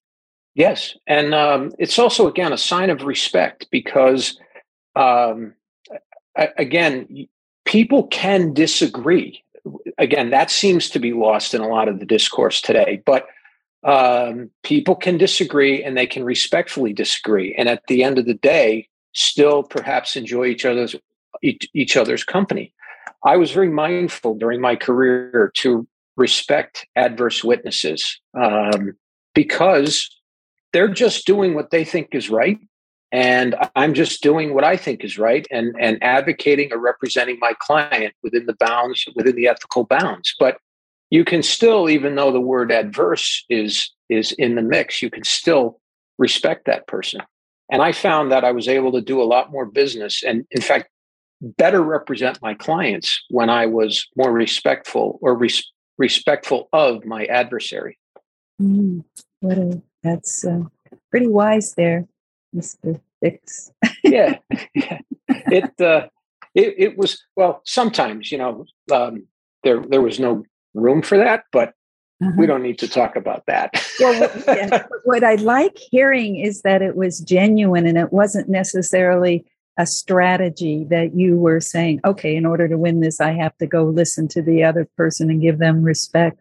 Yes, 0.55 0.97
and 1.07 1.33
um, 1.33 1.71
it's 1.79 1.97
also 1.97 2.27
again 2.27 2.51
a 2.51 2.57
sign 2.57 2.89
of 2.89 3.03
respect 3.03 3.67
because, 3.71 4.37
um, 4.97 5.53
again, 6.35 7.29
people 7.63 8.07
can 8.07 8.53
disagree. 8.53 9.41
Again, 9.97 10.31
that 10.31 10.51
seems 10.51 10.89
to 10.89 10.99
be 10.99 11.13
lost 11.13 11.53
in 11.53 11.61
a 11.61 11.69
lot 11.69 11.87
of 11.87 11.99
the 11.99 12.05
discourse 12.05 12.59
today, 12.59 13.01
but 13.05 13.25
um, 13.83 14.49
people 14.63 14.95
can 14.95 15.17
disagree 15.17 15.83
and 15.83 15.97
they 15.97 16.07
can 16.07 16.23
respectfully 16.23 16.93
disagree. 16.93 17.53
And 17.55 17.67
at 17.67 17.83
the 17.87 18.03
end 18.03 18.17
of 18.17 18.25
the 18.25 18.33
day 18.33 18.87
still 19.13 19.63
perhaps 19.63 20.15
enjoy 20.15 20.45
each 20.45 20.65
other's 20.65 20.95
each, 21.41 21.97
other's 21.97 22.23
company. 22.23 22.73
I 23.25 23.35
was 23.37 23.51
very 23.51 23.69
mindful 23.69 24.35
during 24.35 24.61
my 24.61 24.75
career 24.75 25.51
to 25.55 25.87
respect 26.15 26.87
adverse 26.95 27.43
witnesses 27.43 28.19
um, 28.33 28.93
because 29.33 30.09
they're 30.71 30.87
just 30.87 31.25
doing 31.25 31.53
what 31.53 31.71
they 31.71 31.83
think 31.83 32.09
is 32.13 32.29
right 32.29 32.59
and 33.11 33.55
i'm 33.75 33.93
just 33.93 34.21
doing 34.23 34.53
what 34.53 34.63
i 34.63 34.77
think 34.77 35.03
is 35.03 35.17
right 35.17 35.47
and 35.51 35.75
and 35.79 36.01
advocating 36.03 36.71
or 36.71 36.77
representing 36.77 37.37
my 37.39 37.53
client 37.59 38.13
within 38.23 38.45
the 38.45 38.55
bounds 38.59 39.05
within 39.15 39.35
the 39.35 39.47
ethical 39.47 39.83
bounds. 39.83 40.35
But 40.39 40.57
you 41.13 41.23
can 41.23 41.43
still 41.43 41.91
even 41.91 42.15
though 42.15 42.31
the 42.31 42.41
word 42.41 42.71
adverse 42.71 43.45
is 43.47 43.91
is 44.09 44.31
in 44.31 44.55
the 44.55 44.63
mix 44.63 44.99
you 44.99 45.11
can 45.11 45.23
still 45.23 45.79
respect 46.17 46.65
that 46.65 46.87
person. 46.87 47.21
And 47.71 47.81
i 47.81 47.91
found 47.91 48.31
that 48.31 48.43
i 48.43 48.51
was 48.51 48.67
able 48.67 48.91
to 48.93 49.01
do 49.01 49.21
a 49.21 49.29
lot 49.35 49.51
more 49.51 49.65
business 49.65 50.23
and 50.23 50.45
in 50.51 50.61
fact 50.61 50.89
better 51.63 51.81
represent 51.81 52.41
my 52.41 52.53
clients 52.55 53.23
when 53.29 53.49
i 53.49 53.65
was 53.65 54.07
more 54.15 54.31
respectful 54.31 55.19
or 55.21 55.35
res- 55.35 55.71
respectful 55.97 56.67
of 56.73 57.05
my 57.05 57.25
adversary. 57.25 57.97
Mm, 58.61 59.03
what 59.39 59.57
a 59.57 59.81
that's 60.01 60.45
uh, 60.45 60.63
pretty 61.11 61.27
wise 61.27 61.73
there 61.75 62.07
mr 62.55 62.99
Ficks. 63.21 63.71
yeah, 64.03 64.39
yeah. 64.75 64.99
It 65.59 65.79
uh 65.79 66.07
it, 66.55 66.69
it 66.85 66.97
was 66.97 67.23
well 67.35 67.61
sometimes 67.65 68.31
you 68.31 68.37
know 68.37 68.65
um 68.91 69.27
there 69.63 69.79
there 69.91 70.01
was 70.01 70.19
no 70.19 70.43
room 70.73 71.01
for 71.01 71.17
that, 71.17 71.45
but 71.51 71.73
uh-huh. 72.21 72.33
we 72.37 72.45
don't 72.45 72.63
need 72.63 72.79
to 72.79 72.87
talk 72.87 73.15
about 73.15 73.45
that. 73.47 73.71
well, 73.99 74.31
yeah. 74.47 74.85
what 75.03 75.23
I 75.23 75.35
like 75.35 75.77
hearing 75.77 76.37
is 76.37 76.61
that 76.61 76.81
it 76.81 76.95
was 76.95 77.19
genuine 77.19 77.85
and 77.85 77.97
it 77.97 78.13
wasn't 78.13 78.49
necessarily 78.49 79.45
a 79.77 79.85
strategy 79.85 80.85
that 80.89 81.15
you 81.15 81.35
were 81.35 81.59
saying, 81.59 81.99
okay, 82.05 82.35
in 82.35 82.45
order 82.45 82.67
to 82.67 82.77
win 82.77 82.99
this, 82.99 83.19
I 83.19 83.31
have 83.33 83.57
to 83.57 83.65
go 83.65 83.83
listen 83.85 84.27
to 84.29 84.41
the 84.41 84.63
other 84.63 84.87
person 84.97 85.29
and 85.29 85.41
give 85.41 85.57
them 85.57 85.81
respect, 85.81 86.39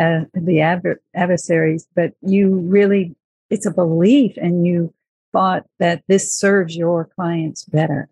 uh, 0.00 0.20
the 0.32 0.60
adver- 0.60 1.00
adversaries. 1.14 1.88
But 1.94 2.12
you 2.22 2.56
really, 2.56 3.16
it's 3.50 3.66
a 3.66 3.72
belief, 3.72 4.36
and 4.36 4.64
you 4.64 4.94
thought 5.32 5.66
that 5.80 6.04
this 6.06 6.32
serves 6.32 6.76
your 6.76 7.06
clients 7.16 7.64
better. 7.64 8.08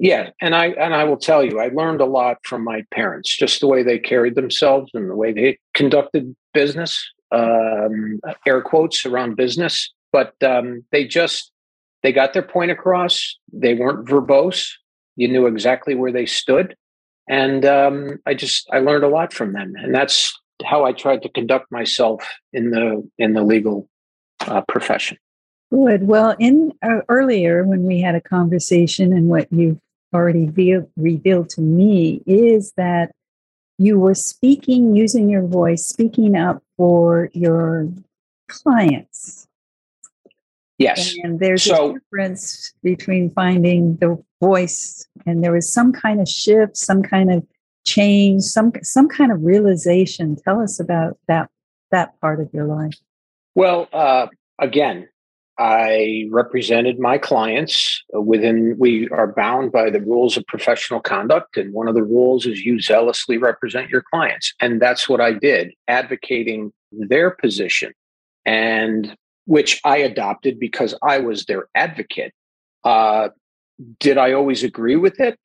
Yeah, 0.00 0.30
and 0.40 0.54
I 0.54 0.66
and 0.68 0.94
I 0.94 1.04
will 1.04 1.16
tell 1.16 1.44
you, 1.44 1.58
I 1.58 1.68
learned 1.68 2.00
a 2.00 2.06
lot 2.06 2.38
from 2.44 2.62
my 2.62 2.84
parents, 2.92 3.36
just 3.36 3.60
the 3.60 3.66
way 3.66 3.82
they 3.82 3.98
carried 3.98 4.36
themselves 4.36 4.90
and 4.94 5.10
the 5.10 5.16
way 5.16 5.32
they 5.32 5.58
conducted 5.74 6.36
business, 6.54 7.04
um, 7.32 8.20
air 8.46 8.62
quotes 8.62 9.04
around 9.04 9.36
business. 9.36 9.92
But 10.12 10.34
um, 10.42 10.84
they 10.92 11.04
just 11.04 11.50
they 12.04 12.12
got 12.12 12.32
their 12.32 12.42
point 12.42 12.70
across. 12.70 13.36
They 13.52 13.74
weren't 13.74 14.06
verbose. 14.06 14.68
You 15.16 15.26
knew 15.26 15.46
exactly 15.46 15.96
where 15.96 16.12
they 16.12 16.26
stood, 16.26 16.76
and 17.28 17.64
um, 17.64 18.18
I 18.24 18.34
just 18.34 18.68
I 18.72 18.78
learned 18.78 19.02
a 19.02 19.08
lot 19.08 19.32
from 19.32 19.52
them, 19.52 19.74
and 19.76 19.92
that's 19.92 20.32
how 20.64 20.84
I 20.84 20.92
tried 20.92 21.22
to 21.22 21.28
conduct 21.28 21.72
myself 21.72 22.24
in 22.52 22.70
the 22.70 23.08
in 23.18 23.32
the 23.32 23.42
legal 23.42 23.88
uh, 24.46 24.62
profession. 24.68 25.18
Good. 25.72 26.06
Well, 26.06 26.36
in 26.38 26.72
uh, 26.82 27.00
earlier 27.08 27.64
when 27.64 27.82
we 27.82 28.00
had 28.00 28.14
a 28.14 28.20
conversation 28.20 29.12
and 29.12 29.28
what 29.28 29.52
you 29.52 29.80
already 30.14 30.46
ve- 30.46 30.86
revealed 30.96 31.50
to 31.50 31.60
me 31.60 32.22
is 32.26 32.72
that 32.76 33.12
you 33.78 33.98
were 33.98 34.14
speaking 34.14 34.96
using 34.96 35.28
your 35.28 35.46
voice, 35.46 35.86
speaking 35.86 36.36
up 36.36 36.62
for 36.76 37.30
your 37.32 37.88
clients. 38.48 39.46
Yes. 40.78 41.14
And 41.22 41.40
there's 41.40 41.64
so, 41.64 41.90
a 41.90 41.92
difference 41.94 42.72
between 42.82 43.30
finding 43.30 43.96
the 43.96 44.22
voice 44.40 45.06
and 45.26 45.42
there 45.42 45.52
was 45.52 45.72
some 45.72 45.92
kind 45.92 46.20
of 46.20 46.28
shift, 46.28 46.76
some 46.76 47.02
kind 47.02 47.32
of 47.32 47.44
change, 47.84 48.42
some 48.42 48.72
some 48.82 49.08
kind 49.08 49.32
of 49.32 49.42
realization. 49.42 50.36
Tell 50.36 50.60
us 50.60 50.78
about 50.78 51.18
that 51.26 51.50
that 51.90 52.20
part 52.20 52.40
of 52.40 52.48
your 52.52 52.66
life. 52.66 52.94
Well, 53.54 53.88
uh, 53.92 54.28
again, 54.58 55.08
I 55.58 56.28
represented 56.30 57.00
my 57.00 57.18
clients 57.18 58.02
within, 58.12 58.76
we 58.78 59.08
are 59.08 59.32
bound 59.32 59.72
by 59.72 59.90
the 59.90 60.00
rules 60.00 60.36
of 60.36 60.46
professional 60.46 61.00
conduct. 61.00 61.56
And 61.56 61.72
one 61.72 61.88
of 61.88 61.94
the 61.94 62.04
rules 62.04 62.46
is 62.46 62.60
you 62.60 62.80
zealously 62.80 63.38
represent 63.38 63.90
your 63.90 64.04
clients. 64.12 64.54
And 64.60 64.80
that's 64.80 65.08
what 65.08 65.20
I 65.20 65.32
did, 65.32 65.72
advocating 65.88 66.72
their 66.92 67.32
position, 67.32 67.92
and 68.44 69.16
which 69.46 69.80
I 69.84 69.96
adopted 69.96 70.60
because 70.60 70.94
I 71.02 71.18
was 71.18 71.46
their 71.46 71.68
advocate. 71.74 72.32
Uh, 72.84 73.30
did 73.98 74.16
I 74.16 74.32
always 74.32 74.62
agree 74.62 74.96
with 74.96 75.18
it? 75.20 75.38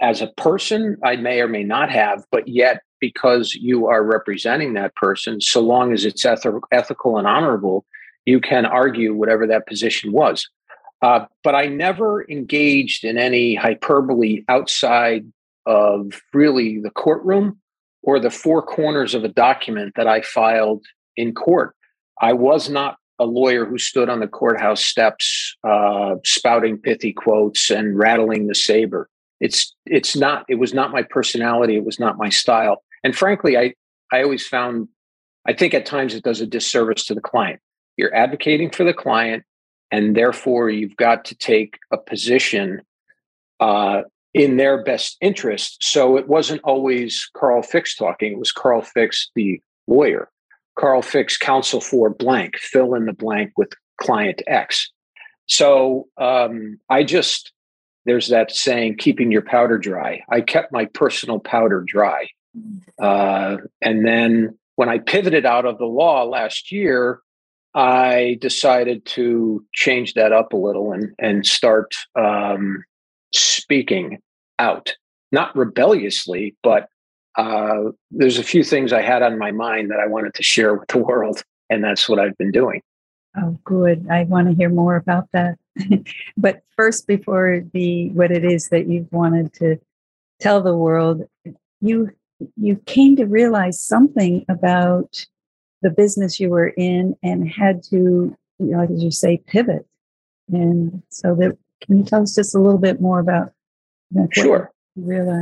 As 0.00 0.22
a 0.22 0.28
person, 0.28 0.96
I 1.04 1.16
may 1.16 1.40
or 1.40 1.48
may 1.48 1.62
not 1.62 1.90
have, 1.90 2.24
but 2.30 2.48
yet, 2.48 2.82
because 3.00 3.54
you 3.54 3.86
are 3.86 4.02
representing 4.02 4.72
that 4.74 4.94
person, 4.94 5.40
so 5.40 5.60
long 5.60 5.92
as 5.92 6.04
it's 6.04 6.24
eth- 6.24 6.46
ethical 6.70 7.18
and 7.18 7.26
honorable, 7.26 7.84
you 8.24 8.40
can 8.40 8.66
argue 8.66 9.14
whatever 9.14 9.46
that 9.46 9.66
position 9.66 10.12
was. 10.12 10.48
Uh, 11.02 11.26
but 11.42 11.54
I 11.54 11.66
never 11.66 12.24
engaged 12.30 13.04
in 13.04 13.18
any 13.18 13.54
hyperbole 13.54 14.44
outside 14.48 15.24
of 15.66 16.20
really 16.32 16.80
the 16.80 16.90
courtroom 16.90 17.58
or 18.02 18.20
the 18.20 18.30
four 18.30 18.62
corners 18.62 19.14
of 19.14 19.24
a 19.24 19.28
document 19.28 19.94
that 19.96 20.06
I 20.06 20.22
filed 20.22 20.84
in 21.16 21.34
court. 21.34 21.74
I 22.20 22.32
was 22.32 22.68
not 22.68 22.96
a 23.18 23.24
lawyer 23.24 23.64
who 23.64 23.78
stood 23.78 24.08
on 24.08 24.20
the 24.20 24.28
courthouse 24.28 24.84
steps 24.84 25.56
uh, 25.64 26.16
spouting 26.24 26.78
pithy 26.78 27.12
quotes 27.12 27.70
and 27.70 27.96
rattling 27.96 28.46
the 28.46 28.54
saber. 28.54 29.08
it's 29.40 29.74
it's 29.86 30.16
not 30.16 30.44
it 30.48 30.56
was 30.56 30.74
not 30.74 30.92
my 30.92 31.02
personality 31.02 31.76
it 31.76 31.84
was 31.84 32.00
not 32.00 32.18
my 32.18 32.28
style 32.28 32.82
and 33.04 33.14
frankly 33.14 33.56
i 33.56 33.72
i 34.12 34.22
always 34.22 34.46
found 34.46 34.88
i 35.46 35.52
think 35.52 35.74
at 35.74 35.86
times 35.86 36.14
it 36.14 36.24
does 36.24 36.40
a 36.40 36.46
disservice 36.46 37.04
to 37.04 37.14
the 37.14 37.20
client 37.20 37.60
you're 37.96 38.14
advocating 38.14 38.70
for 38.70 38.84
the 38.84 38.94
client 38.94 39.44
and 39.90 40.16
therefore 40.16 40.70
you've 40.70 40.96
got 40.96 41.24
to 41.26 41.34
take 41.34 41.78
a 41.92 41.98
position 41.98 42.82
uh, 43.60 44.02
in 44.34 44.56
their 44.56 44.82
best 44.82 45.16
interest 45.20 45.82
so 45.82 46.16
it 46.16 46.28
wasn't 46.28 46.60
always 46.64 47.28
carl 47.36 47.62
ficks 47.62 47.94
talking 47.96 48.32
it 48.32 48.38
was 48.38 48.52
carl 48.52 48.82
ficks 48.82 49.30
the 49.34 49.60
lawyer 49.86 50.28
carl 50.78 51.02
ficks 51.02 51.36
counsel 51.36 51.80
for 51.80 52.10
blank 52.10 52.56
fill 52.58 52.94
in 52.94 53.06
the 53.06 53.12
blank 53.12 53.52
with 53.56 53.72
client 54.00 54.42
x 54.46 54.90
so 55.46 56.08
um, 56.18 56.78
i 56.88 57.04
just 57.04 57.52
there's 58.04 58.28
that 58.28 58.50
saying, 58.50 58.96
keeping 58.96 59.30
your 59.30 59.42
powder 59.42 59.78
dry. 59.78 60.22
I 60.28 60.40
kept 60.40 60.72
my 60.72 60.86
personal 60.86 61.38
powder 61.38 61.84
dry. 61.86 62.28
Uh, 62.98 63.58
and 63.80 64.06
then 64.06 64.58
when 64.76 64.88
I 64.88 64.98
pivoted 64.98 65.46
out 65.46 65.64
of 65.64 65.78
the 65.78 65.86
law 65.86 66.24
last 66.24 66.72
year, 66.72 67.20
I 67.74 68.38
decided 68.40 69.04
to 69.06 69.64
change 69.72 70.14
that 70.14 70.32
up 70.32 70.52
a 70.52 70.56
little 70.56 70.92
and, 70.92 71.14
and 71.18 71.46
start 71.46 71.94
um, 72.14 72.84
speaking 73.34 74.18
out, 74.58 74.94
not 75.30 75.56
rebelliously, 75.56 76.54
but 76.62 76.88
uh, 77.36 77.90
there's 78.10 78.38
a 78.38 78.44
few 78.44 78.62
things 78.62 78.92
I 78.92 79.02
had 79.02 79.22
on 79.22 79.38
my 79.38 79.52
mind 79.52 79.90
that 79.90 80.00
I 80.00 80.06
wanted 80.06 80.34
to 80.34 80.42
share 80.42 80.74
with 80.74 80.88
the 80.88 80.98
world. 80.98 81.42
And 81.70 81.82
that's 81.82 82.08
what 82.08 82.18
I've 82.18 82.36
been 82.36 82.52
doing. 82.52 82.82
Oh, 83.36 83.58
good. 83.64 84.06
I 84.10 84.24
want 84.24 84.48
to 84.48 84.54
hear 84.54 84.68
more 84.68 84.96
about 84.96 85.28
that. 85.32 85.58
but 86.36 86.62
first, 86.76 87.06
before 87.06 87.62
the 87.72 88.10
what 88.10 88.30
it 88.30 88.44
is 88.44 88.68
that 88.68 88.88
you've 88.88 89.10
wanted 89.10 89.54
to 89.54 89.78
tell 90.38 90.60
the 90.60 90.76
world, 90.76 91.22
you 91.80 92.10
you 92.56 92.76
came 92.84 93.16
to 93.16 93.24
realize 93.24 93.80
something 93.80 94.44
about 94.50 95.24
the 95.82 95.90
business 95.90 96.40
you 96.40 96.48
were 96.50 96.68
in 96.68 97.16
and 97.22 97.48
had 97.48 97.82
to, 97.84 98.36
you 98.58 98.66
know, 98.66 98.82
as 98.82 99.02
you 99.02 99.10
say, 99.10 99.42
pivot. 99.46 99.86
And 100.52 101.02
so 101.10 101.34
that 101.36 101.56
can 101.82 101.98
you 101.98 102.04
tell 102.04 102.22
us 102.22 102.34
just 102.34 102.54
a 102.54 102.58
little 102.58 102.78
bit 102.78 103.00
more 103.00 103.18
about 103.18 103.52
that? 104.12 104.28
Sure. 104.32 104.70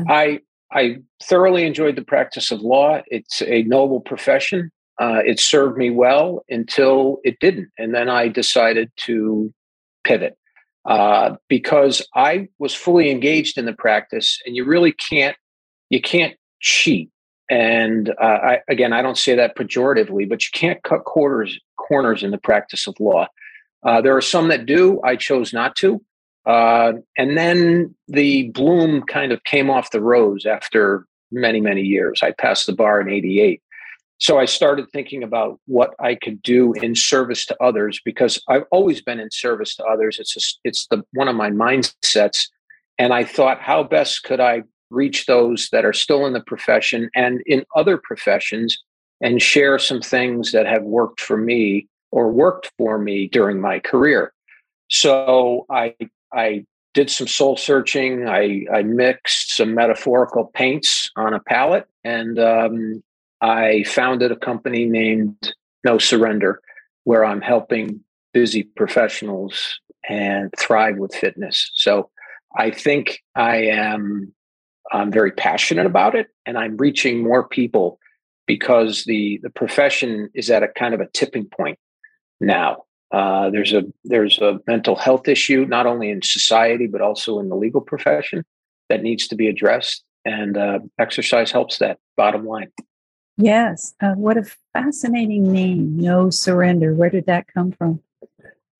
I 0.09 0.41
I 0.73 0.99
thoroughly 1.23 1.67
enjoyed 1.67 1.97
the 1.97 2.05
practice 2.05 2.51
of 2.51 2.61
law. 2.61 3.03
It's 3.07 3.43
a 3.43 3.63
noble 3.65 4.01
profession. 4.01 4.71
Uh, 4.99 5.21
it 5.25 5.41
served 5.41 5.79
me 5.79 5.91
well 5.91 6.45
until 6.49 7.19
it 7.25 7.41
didn't, 7.41 7.71
and 7.79 7.95
then 7.95 8.09
I 8.09 8.29
decided 8.29 8.91
to 8.99 9.53
pivot 10.05 10.37
uh, 10.85 11.37
because 11.49 12.07
I 12.15 12.49
was 12.59 12.75
fully 12.75 13.11
engaged 13.11 13.59
in 13.59 13.65
the 13.65 13.73
practice, 13.73 14.39
and 14.45 14.55
you 14.55 14.65
really 14.65 14.93
can't 14.93 15.37
you 15.89 16.01
can't 16.01 16.37
cheat. 16.61 17.11
And 17.51 18.11
uh, 18.11 18.25
I, 18.25 18.59
again, 18.69 18.93
I 18.93 19.03
don't 19.03 19.19
say 19.19 19.35
that 19.35 19.57
pejoratively, 19.57 20.29
but 20.29 20.43
you 20.43 20.51
can't 20.53 20.83
cut 20.83 21.05
corners 21.05 21.59
corners 21.77 22.23
in 22.23 22.31
the 22.31 22.39
practice 22.39 22.87
of 22.87 22.95
law. 23.01 23.27
Uh, 23.83 24.01
there 24.01 24.17
are 24.17 24.23
some 24.23 24.49
that 24.49 24.65
do. 24.65 25.01
I 25.03 25.17
chose 25.17 25.53
not 25.53 25.75
to. 25.77 26.01
Uh, 26.47 26.93
and 27.19 27.37
then 27.37 27.95
the 28.07 28.51
bloom 28.51 29.03
kind 29.03 29.33
of 29.33 29.43
came 29.45 29.69
off 29.69 29.91
the 29.91 30.01
rose 30.01 30.47
after 30.47 31.07
many, 31.33 31.61
many 31.61 31.83
years. 31.83 32.21
I 32.23 32.31
passed 32.33 32.67
the 32.67 32.73
bar 32.73 33.01
in 33.01 33.09
88 33.09 33.61
so 34.21 34.39
I 34.39 34.45
started 34.45 34.91
thinking 34.93 35.23
about 35.23 35.59
what 35.65 35.95
I 35.99 36.15
could 36.15 36.43
do 36.43 36.75
in 36.75 36.95
service 36.95 37.47
to 37.47 37.57
others 37.63 38.03
because 38.05 38.39
I've 38.49 38.65
always 38.71 39.01
been 39.01 39.19
in 39.19 39.31
service 39.31 39.75
to 39.77 39.85
others. 39.85 40.19
It's 40.19 40.35
just, 40.35 40.61
it's 40.63 40.87
the 40.89 41.03
one 41.15 41.29
of 41.29 41.37
my 41.37 41.51
mindsets, 41.51 42.49
and 42.99 43.15
I 43.15 43.25
thought, 43.25 43.63
how 43.63 43.83
best 43.83 44.23
could 44.25 44.39
I 44.39 44.65
reach 44.91 45.27
those 45.27 45.69
that 45.71 45.85
are 45.85 45.93
still 45.93 46.27
in 46.27 46.33
the 46.33 46.41
profession 46.41 47.11
and 47.15 47.41
in 47.47 47.65
other 47.77 47.97
professions, 47.97 48.79
and 49.21 49.43
share 49.43 49.79
some 49.79 50.01
things 50.01 50.53
that 50.53 50.67
have 50.67 50.83
worked 50.83 51.21
for 51.21 51.37
me 51.37 51.89
or 52.11 52.31
worked 52.31 52.73
for 52.79 52.99
me 52.99 53.29
during 53.29 53.61
my 53.61 53.79
career. 53.79 54.33
So 54.89 55.67
I 55.71 55.95
I 56.33 56.65
did 56.95 57.11
some 57.11 57.29
soul 57.29 57.57
searching. 57.57 58.27
I, 58.29 58.65
I 58.73 58.83
mixed 58.83 59.55
some 59.55 59.75
metaphorical 59.75 60.51
paints 60.55 61.11
on 61.17 61.35
a 61.35 61.41
palette 61.41 61.87
and 62.05 62.39
um, 62.39 63.03
I 63.41 63.85
founded 63.85 64.33
a 64.33 64.37
company 64.37 64.87
named 64.87 65.55
No 65.85 65.99
Surrender, 65.99 66.61
where 67.05 67.25
I'm 67.25 67.41
helping 67.41 68.01
busy 68.33 68.65
professionals 68.65 69.81
and 70.09 70.53
thrive 70.59 70.97
with 70.99 71.15
fitness. 71.15 71.71
So 71.75 72.11
I 72.57 72.71
think 72.71 73.23
I 73.35 73.57
am 73.67 74.35
I'm 74.93 75.13
very 75.13 75.33
passionate 75.33 75.87
about 75.87 76.15
it 76.15 76.29
and 76.47 76.59
I'm 76.59 76.77
reaching 76.77 77.23
more 77.23 77.47
people 77.47 77.99
because 78.47 79.05
the 79.05 79.39
the 79.43 79.51
profession 79.51 80.29
is 80.35 80.51
at 80.51 80.63
a 80.63 80.69
kind 80.69 80.95
of 80.95 81.01
a 81.01 81.09
tipping 81.13 81.47
point 81.47 81.79
now. 82.41 82.85
Uh, 83.13 83.51
there's 83.51 83.73
a 83.73 83.83
there's 84.05 84.39
a 84.39 84.59
mental 84.67 84.97
health 84.97 85.29
issue 85.29 85.65
not 85.67 85.87
only 85.87 86.11
in 86.11 86.23
society 86.23 86.87
but 86.87 87.01
also 87.01 87.39
in 87.39 87.49
the 87.49 87.57
legal 87.57 87.81
profession 87.81 88.45
that 88.91 89.03
needs 89.03 89.27
to 89.29 89.37
be 89.37 89.49
addressed, 89.49 90.05
and 90.27 90.59
uh, 90.59 90.81
exercise 90.99 91.51
helps 91.51 91.79
that. 91.79 91.99
Bottom 92.17 92.45
line. 92.45 92.71
Yes. 93.39 93.95
Uh, 94.03 94.13
what 94.13 94.37
a 94.37 94.45
fascinating 94.75 95.51
name, 95.51 95.97
No 95.97 96.29
Surrender. 96.29 96.93
Where 96.93 97.09
did 97.09 97.25
that 97.27 97.47
come 97.55 97.73
from? 97.73 98.03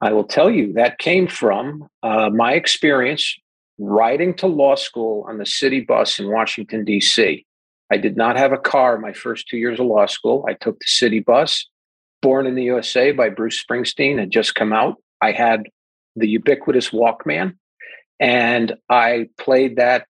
I 0.03 0.13
will 0.13 0.25
tell 0.25 0.51
you, 0.51 0.75
that 0.75 0.99
came 0.99 1.27
from 1.27 1.89
uh, 2.03 2.29
my 2.29 2.53
experience 2.53 3.39
riding 3.81 4.35
to 4.35 4.47
law 4.47 4.75
school 4.75 5.25
on 5.27 5.39
the 5.39 5.47
city 5.47 5.81
bus 5.81 6.21
in 6.21 6.31
Washington, 6.31 6.85
D.C. 6.85 7.47
I 7.91 7.97
did 7.97 8.17
not 8.17 8.37
have 8.37 8.53
a 8.53 8.59
car 8.59 8.99
my 8.99 9.13
first 9.13 9.49
two 9.49 9.57
years 9.57 9.81
of 9.81 9.87
law 9.87 10.07
school. 10.07 10.45
I 10.49 10.53
took 10.53 10.79
the 10.79 10.87
city 10.87 11.21
bus. 11.21 11.67
Born 12.23 12.47
in 12.47 12.55
the 12.55 12.65
USA 12.65 13.13
by 13.13 13.31
Bruce 13.31 13.63
Springsteen 13.63 14.19
had 14.19 14.31
just 14.31 14.55
come 14.55 14.73
out. 14.73 14.97
I 15.23 15.33
had 15.33 15.65
the 16.15 16.29
ubiquitous 16.29 16.91
Walkman, 16.91 17.57
and 18.21 18.75
I 18.89 19.29
played 19.39 19.77
that 19.77 20.07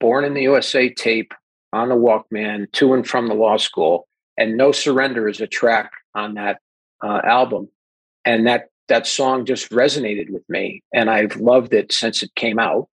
Born 0.00 0.24
in 0.24 0.34
the 0.34 0.42
USA 0.42 0.88
tape 0.88 1.32
on 1.72 1.88
the 1.88 1.94
Walkman 1.94 2.72
to 2.72 2.92
and 2.94 3.06
from 3.06 3.28
the 3.28 3.34
law 3.34 3.56
school, 3.56 4.08
and 4.36 4.56
No 4.56 4.72
Surrender 4.72 5.28
is 5.28 5.40
a 5.40 5.46
track 5.46 5.92
on 6.14 6.34
that 6.34 6.58
uh, 7.04 7.20
album, 7.22 7.68
and 8.24 8.46
that 8.46 8.68
that 8.88 9.06
song 9.06 9.44
just 9.44 9.70
resonated 9.70 10.30
with 10.30 10.42
me, 10.48 10.82
and 10.92 11.08
I've 11.08 11.36
loved 11.36 11.72
it 11.72 11.92
since 11.92 12.22
it 12.22 12.34
came 12.34 12.58
out. 12.58 12.88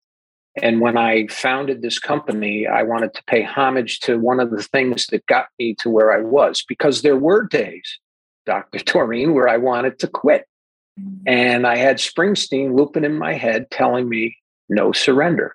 And 0.62 0.80
when 0.80 0.96
I 0.96 1.26
founded 1.26 1.82
this 1.82 1.98
company, 1.98 2.66
I 2.66 2.82
wanted 2.82 3.14
to 3.14 3.24
pay 3.24 3.42
homage 3.42 4.00
to 4.00 4.18
one 4.18 4.40
of 4.40 4.50
the 4.50 4.62
things 4.62 5.06
that 5.08 5.26
got 5.26 5.48
me 5.58 5.74
to 5.80 5.90
where 5.90 6.12
I 6.12 6.20
was, 6.20 6.64
because 6.66 7.02
there 7.02 7.16
were 7.16 7.44
days, 7.44 7.98
Dr. 8.46 8.78
Doreen, 8.84 9.34
where 9.34 9.48
I 9.48 9.58
wanted 9.58 9.98
to 10.00 10.08
quit. 10.08 10.46
Mm. 10.98 11.18
And 11.26 11.66
I 11.66 11.76
had 11.76 11.98
Springsteen 11.98 12.74
looping 12.74 13.04
in 13.04 13.18
my 13.18 13.34
head 13.34 13.70
telling 13.70 14.08
me, 14.08 14.36
no 14.68 14.92
surrender. 14.92 15.54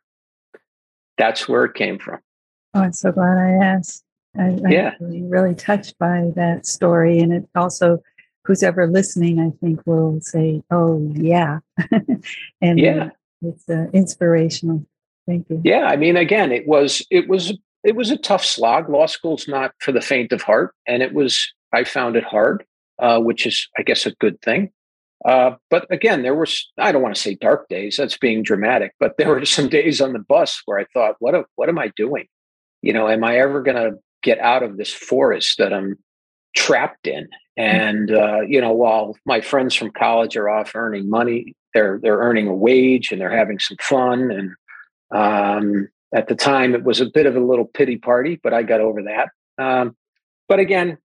That's 1.18 1.48
where 1.48 1.66
it 1.66 1.74
came 1.74 2.00
from. 2.00 2.20
Oh, 2.74 2.82
I'm 2.82 2.94
so 2.94 3.12
glad 3.12 3.38
I 3.38 3.52
asked. 3.64 4.04
I, 4.38 4.58
yeah. 4.70 4.94
I'm 5.00 5.08
really, 5.08 5.24
really 5.24 5.56
touched 5.56 5.98
by 6.00 6.32
that 6.36 6.66
story. 6.66 7.20
And 7.20 7.34
it 7.34 7.50
also, 7.56 8.02
who's 8.46 8.64
ever 8.64 8.88
listening, 8.88 9.40
I 9.40 9.52
think 9.64 9.82
will 9.86 10.20
say, 10.22 10.64
oh, 10.72 11.12
yeah. 11.14 11.60
and 12.62 12.80
yeah. 12.80 13.10
it's 13.42 13.68
uh, 13.70 13.88
inspirational. 13.94 14.86
Thank 15.28 15.50
you. 15.50 15.62
Yeah. 15.64 15.86
I 15.86 15.96
mean, 15.96 16.18
again, 16.18 16.52
it 16.52 16.68
was, 16.68 17.06
it 17.10 17.28
was, 17.28 17.54
it 17.84 17.96
was 17.96 18.12
a 18.12 18.18
tough 18.18 18.46
slog. 18.46 18.90
Law 18.90 19.06
school's 19.06 19.48
not 19.48 19.74
for 19.80 19.92
the 19.92 20.02
faint 20.02 20.32
of 20.32 20.42
heart. 20.42 20.74
And 20.88 21.02
it 21.02 21.14
was, 21.14 21.52
I 21.74 21.84
found 21.84 22.16
it 22.16 22.24
hard, 22.24 22.64
uh, 23.00 23.20
which 23.20 23.46
is, 23.46 23.68
I 23.78 23.84
guess, 23.84 24.06
a 24.06 24.16
good 24.16 24.42
thing. 24.42 24.72
Uh, 25.24 25.52
but 25.70 25.86
again, 25.92 26.24
there 26.24 26.34
were, 26.34 26.48
I 26.78 26.92
don't 26.92 27.04
want 27.04 27.16
to 27.16 27.22
say 27.22 27.36
dark 27.36 27.70
days, 27.70 27.96
that's 27.98 28.18
being 28.18 28.42
dramatic, 28.42 28.94
but 29.00 29.18
there 29.18 29.30
were 29.30 29.46
some 29.46 29.70
days 29.70 30.02
on 30.02 30.14
the 30.14 30.20
bus 30.20 30.62
where 30.66 30.80
I 30.80 30.86
thought, 30.94 31.16
what, 31.20 31.36
a, 31.36 31.46
what 31.56 31.70
am 31.70 31.78
I 31.78 31.92
doing? 31.96 32.28
you 32.82 32.94
know, 32.94 33.08
am 33.08 33.24
I 33.24 33.38
ever 33.38 33.62
going 33.62 33.78
to 33.78 33.98
get 34.24 34.40
out 34.40 34.64
of 34.64 34.78
this 34.78 34.92
forest 34.92 35.58
that 35.58 35.74
I'm 35.74 35.98
trapped 36.56 37.08
in? 37.08 37.28
And 37.58 38.12
uh, 38.12 38.42
you 38.42 38.62
know, 38.62 38.72
while 38.72 39.16
my 39.26 39.42
friends 39.42 39.76
from 39.76 39.92
college 39.92 40.36
are 40.36 40.50
off 40.50 40.72
earning 40.76 41.10
money, 41.10 41.54
they're 41.74 42.00
they're 42.02 42.18
earning 42.18 42.48
a 42.48 42.56
wage 42.56 43.12
and 43.12 43.22
they're 43.22 43.36
having 43.36 43.60
some 43.60 43.78
fun. 43.80 44.32
And 44.32 44.52
um, 45.12 45.88
at 46.14 46.28
the 46.28 46.36
time, 46.36 46.76
it 46.76 46.84
was 46.84 47.00
a 47.00 47.06
bit 47.06 47.26
of 47.26 47.36
a 47.36 47.40
little 47.40 47.66
pity 47.66 47.98
party, 47.98 48.40
but 48.42 48.54
I 48.54 48.64
got 48.64 48.82
over 48.82 49.04
that. 49.04 49.30
Um, 49.58 49.96
but 50.48 50.60
again, 50.60 50.98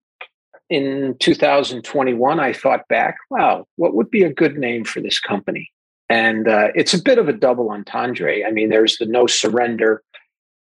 in 0.71 1.17
2021, 1.21 2.40
I 2.40 2.53
thought 2.53 2.88
back, 2.88 3.17
wow, 3.31 3.67
what 3.77 3.95
would 3.95 4.11
be 4.11 4.23
a 4.23 4.33
good 4.33 4.57
name 4.57 4.85
for 4.85 5.01
this 5.01 5.21
company? 5.21 5.71
And 6.09 6.49
uh, 6.49 6.69
it's 6.75 6.95
a 6.95 7.03
bit 7.03 7.19
of 7.19 7.29
a 7.29 7.33
double 7.33 7.71
entendre. 7.71 8.47
I 8.47 8.51
mean, 8.51 8.71
there's 8.71 8.97
the 8.97 9.07
no 9.07 9.27
surrender 9.27 10.03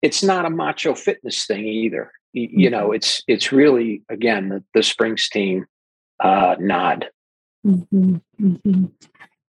it's 0.01 0.23
not 0.23 0.45
a 0.45 0.49
macho 0.49 0.95
fitness 0.95 1.45
thing 1.45 1.65
either. 1.65 2.11
You, 2.33 2.47
mm-hmm. 2.47 2.71
know, 2.71 2.91
it's 2.91 3.23
it's 3.27 3.51
really 3.51 4.03
again 4.09 4.49
the, 4.49 4.63
the 4.73 4.81
Springsteen 4.81 5.65
uh, 6.19 6.55
nod. 6.59 7.09
Mm-hmm. 7.65 8.17
Mm-hmm. 8.41 8.85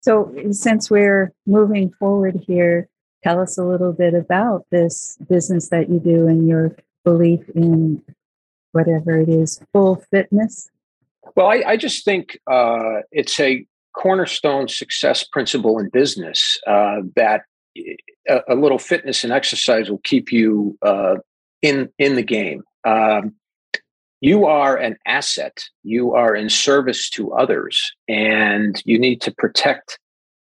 So, 0.01 0.33
since 0.51 0.89
we're 0.89 1.33
moving 1.45 1.91
forward 1.99 2.41
here, 2.47 2.87
tell 3.23 3.39
us 3.39 3.57
a 3.57 3.63
little 3.63 3.93
bit 3.93 4.13
about 4.13 4.65
this 4.71 5.17
business 5.29 5.69
that 5.69 5.89
you 5.89 5.99
do 5.99 6.27
and 6.27 6.47
your 6.47 6.75
belief 7.03 7.47
in 7.55 8.01
whatever 8.71 9.19
it 9.19 9.29
is, 9.29 9.61
full 9.73 10.03
fitness? 10.11 10.69
Well, 11.35 11.47
I, 11.47 11.63
I 11.65 11.77
just 11.77 12.05
think 12.05 12.39
uh, 12.49 13.01
it's 13.11 13.39
a 13.39 13.65
cornerstone 13.95 14.67
success 14.67 15.23
principle 15.23 15.79
in 15.79 15.89
business 15.89 16.59
uh, 16.67 17.01
that 17.15 17.41
a, 18.27 18.39
a, 18.49 18.55
little 18.55 18.77
fitness 18.77 19.23
and 19.23 19.33
exercise 19.33 19.89
will 19.89 20.01
keep 20.03 20.31
you 20.31 20.77
uh, 20.81 21.15
in 21.61 21.89
in 21.97 22.15
the 22.15 22.23
game. 22.23 22.63
Um, 22.85 23.33
you 24.21 24.45
are 24.45 24.75
an 24.75 24.97
asset. 25.05 25.63
You 25.83 26.13
are 26.13 26.35
in 26.35 26.49
service 26.49 27.09
to 27.11 27.31
others, 27.33 27.91
and 28.07 28.81
you 28.85 28.99
need 28.99 29.21
to 29.21 29.33
protect 29.33 29.97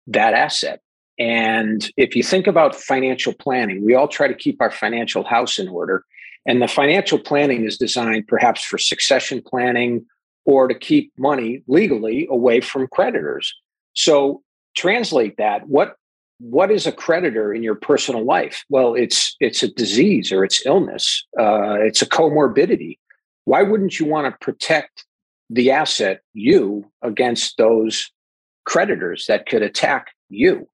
that 0.06 0.34
asset. 0.34 0.80
And 1.18 1.88
if 1.96 2.16
you 2.16 2.22
think 2.22 2.46
about 2.46 2.74
financial 2.74 3.32
planning, 3.32 3.84
we 3.84 3.94
all 3.94 4.08
try 4.08 4.26
to 4.26 4.34
keep 4.34 4.60
our 4.60 4.70
financial 4.70 5.24
house 5.24 5.58
in 5.58 5.68
order. 5.68 6.04
And 6.46 6.60
the 6.60 6.68
financial 6.68 7.18
planning 7.18 7.64
is 7.64 7.78
designed 7.78 8.26
perhaps 8.26 8.64
for 8.64 8.78
succession 8.78 9.42
planning 9.44 10.04
or 10.44 10.68
to 10.68 10.74
keep 10.74 11.12
money 11.18 11.62
legally 11.68 12.26
away 12.30 12.60
from 12.60 12.86
creditors. 12.88 13.54
So 13.94 14.42
translate 14.76 15.36
that. 15.38 15.68
What 15.68 15.96
what 16.40 16.70
is 16.70 16.86
a 16.86 16.92
creditor 16.92 17.54
in 17.54 17.62
your 17.62 17.76
personal 17.76 18.24
life? 18.24 18.64
Well, 18.68 18.94
it's 18.94 19.36
it's 19.40 19.62
a 19.62 19.72
disease 19.72 20.32
or 20.32 20.44
it's 20.44 20.66
illness. 20.66 21.24
Uh, 21.38 21.78
it's 21.80 22.02
a 22.02 22.06
comorbidity. 22.06 22.98
Why 23.44 23.62
wouldn't 23.62 23.98
you 23.98 24.06
want 24.06 24.26
to 24.26 24.44
protect 24.44 25.06
the 25.48 25.70
asset 25.70 26.20
you 26.32 26.90
against 27.02 27.56
those 27.56 28.10
creditors 28.66 29.26
that 29.28 29.46
could 29.46 29.62
attack 29.62 30.08
you? 30.28 30.68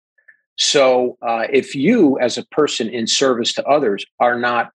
So 0.61 1.16
uh, 1.23 1.46
if 1.51 1.75
you, 1.75 2.18
as 2.18 2.37
a 2.37 2.44
person 2.44 2.90
in 2.90 3.07
service 3.07 3.55
to 3.55 3.64
others, 3.64 4.05
are 4.20 4.38
not 4.38 4.73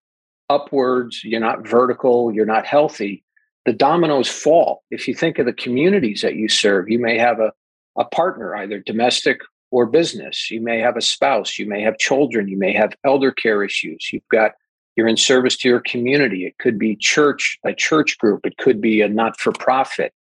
upwards, 0.50 1.24
you're 1.24 1.40
not 1.40 1.68
vertical, 1.68 2.34
you're 2.34 2.48
not 2.48 2.66
healthy, 2.66 3.24
the 3.66 3.74
dominoes 3.74 4.28
fall. 4.28 4.84
If 4.90 5.08
you 5.08 5.14
think 5.14 5.38
of 5.38 5.46
the 5.46 5.54
communities 5.54 6.22
that 6.22 6.36
you 6.36 6.50
serve, 6.50 6.90
you 6.90 6.98
may 6.98 7.20
have 7.20 7.40
a, 7.40 7.52
a 8.00 8.04
partner, 8.06 8.56
either 8.56 8.80
domestic 8.80 9.42
or 9.70 9.86
business. 9.86 10.50
You 10.50 10.60
may 10.60 10.80
have 10.80 10.98
a 10.98 11.02
spouse, 11.02 11.60
you 11.60 11.68
may 11.68 11.82
have 11.82 12.00
children, 12.00 12.48
you 12.48 12.58
may 12.58 12.74
have 12.74 12.94
elder 13.04 13.32
care 13.32 13.64
issues. 13.64 14.10
You've 14.12 14.28
got 14.32 14.54
you're 14.96 15.08
in 15.08 15.18
service 15.18 15.56
to 15.58 15.68
your 15.68 15.82
community. 15.82 16.48
It 16.48 16.58
could 16.58 16.80
be 16.80 16.96
church, 16.96 17.60
a 17.64 17.76
church 17.76 18.18
group. 18.18 18.44
It 18.44 18.58
could 18.58 18.82
be 18.82 19.02
a 19.02 19.10
not-for-profit. 19.10 20.14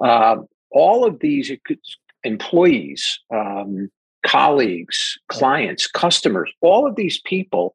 Uh, 0.00 0.36
all 0.70 1.04
of 1.04 1.18
these 1.20 1.50
could, 1.64 1.80
employees, 2.22 3.18
um, 3.34 3.90
colleagues, 4.26 5.18
clients, 5.28 5.86
customers, 5.86 6.52
all 6.60 6.86
of 6.86 6.96
these 6.96 7.20
people 7.20 7.74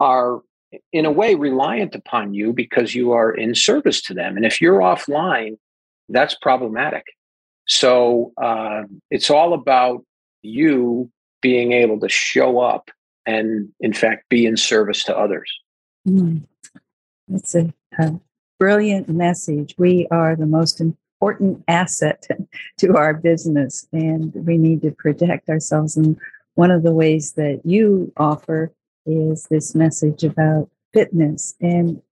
are 0.00 0.40
in 0.92 1.06
a 1.06 1.10
way 1.10 1.34
reliant 1.34 1.94
upon 1.94 2.34
you 2.34 2.52
because 2.52 2.94
you 2.94 3.12
are 3.12 3.32
in 3.32 3.54
service 3.54 4.02
to 4.02 4.14
them. 4.14 4.36
And 4.36 4.44
if 4.44 4.60
you're 4.60 4.80
offline, 4.80 5.56
that's 6.08 6.34
problematic. 6.34 7.04
So 7.66 8.32
uh, 8.40 8.82
it's 9.10 9.30
all 9.30 9.54
about 9.54 10.04
you 10.42 11.10
being 11.40 11.72
able 11.72 12.00
to 12.00 12.08
show 12.08 12.60
up 12.60 12.90
and, 13.24 13.68
in 13.80 13.92
fact, 13.92 14.28
be 14.28 14.46
in 14.46 14.56
service 14.56 15.04
to 15.04 15.16
others. 15.16 15.50
Mm. 16.06 16.42
That's 17.28 17.54
a, 17.54 17.72
a 17.98 18.20
brilliant 18.58 19.08
message. 19.08 19.74
We 19.78 20.06
are 20.10 20.36
the 20.36 20.46
most 20.46 20.80
important 20.80 21.00
asset 21.68 22.26
to 22.78 22.96
our 22.96 23.14
business, 23.14 23.86
and 23.92 24.32
we 24.34 24.58
need 24.58 24.82
to 24.82 24.90
protect 24.90 25.48
ourselves. 25.48 25.96
And 25.96 26.18
one 26.54 26.70
of 26.70 26.82
the 26.82 26.92
ways 26.92 27.32
that 27.32 27.60
you 27.64 28.12
offer 28.16 28.72
is 29.04 29.46
this 29.50 29.74
message 29.74 30.24
about 30.24 30.68
fitness. 30.92 31.54
And 31.60 32.02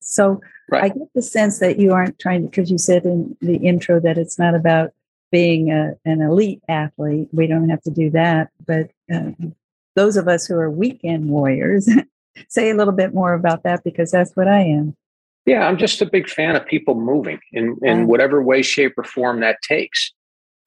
so 0.00 0.40
right. 0.70 0.84
I 0.84 0.88
get 0.88 1.08
the 1.14 1.22
sense 1.22 1.58
that 1.58 1.78
you 1.78 1.92
aren't 1.92 2.18
trying 2.18 2.42
to, 2.42 2.48
because 2.48 2.70
you 2.70 2.78
said 2.78 3.04
in 3.04 3.36
the 3.40 3.56
intro 3.56 4.00
that 4.00 4.18
it's 4.18 4.38
not 4.38 4.54
about 4.54 4.92
being 5.30 5.70
a, 5.70 5.92
an 6.04 6.22
elite 6.22 6.62
athlete. 6.68 7.28
We 7.32 7.46
don't 7.46 7.68
have 7.68 7.82
to 7.82 7.90
do 7.90 8.10
that. 8.10 8.48
But 8.66 8.90
uh, 9.12 9.32
those 9.94 10.16
of 10.16 10.28
us 10.28 10.46
who 10.46 10.56
are 10.56 10.70
weekend 10.70 11.28
warriors, 11.28 11.88
say 12.48 12.70
a 12.70 12.74
little 12.74 12.94
bit 12.94 13.12
more 13.12 13.34
about 13.34 13.64
that 13.64 13.84
because 13.84 14.10
that's 14.10 14.34
what 14.34 14.48
I 14.48 14.60
am. 14.60 14.96
Yeah, 15.48 15.66
I'm 15.66 15.78
just 15.78 16.02
a 16.02 16.06
big 16.06 16.28
fan 16.28 16.56
of 16.56 16.66
people 16.66 16.94
moving 16.94 17.40
in, 17.52 17.78
in 17.82 18.06
whatever 18.06 18.42
way, 18.42 18.60
shape, 18.60 18.92
or 18.98 19.04
form 19.04 19.40
that 19.40 19.56
takes. 19.66 20.12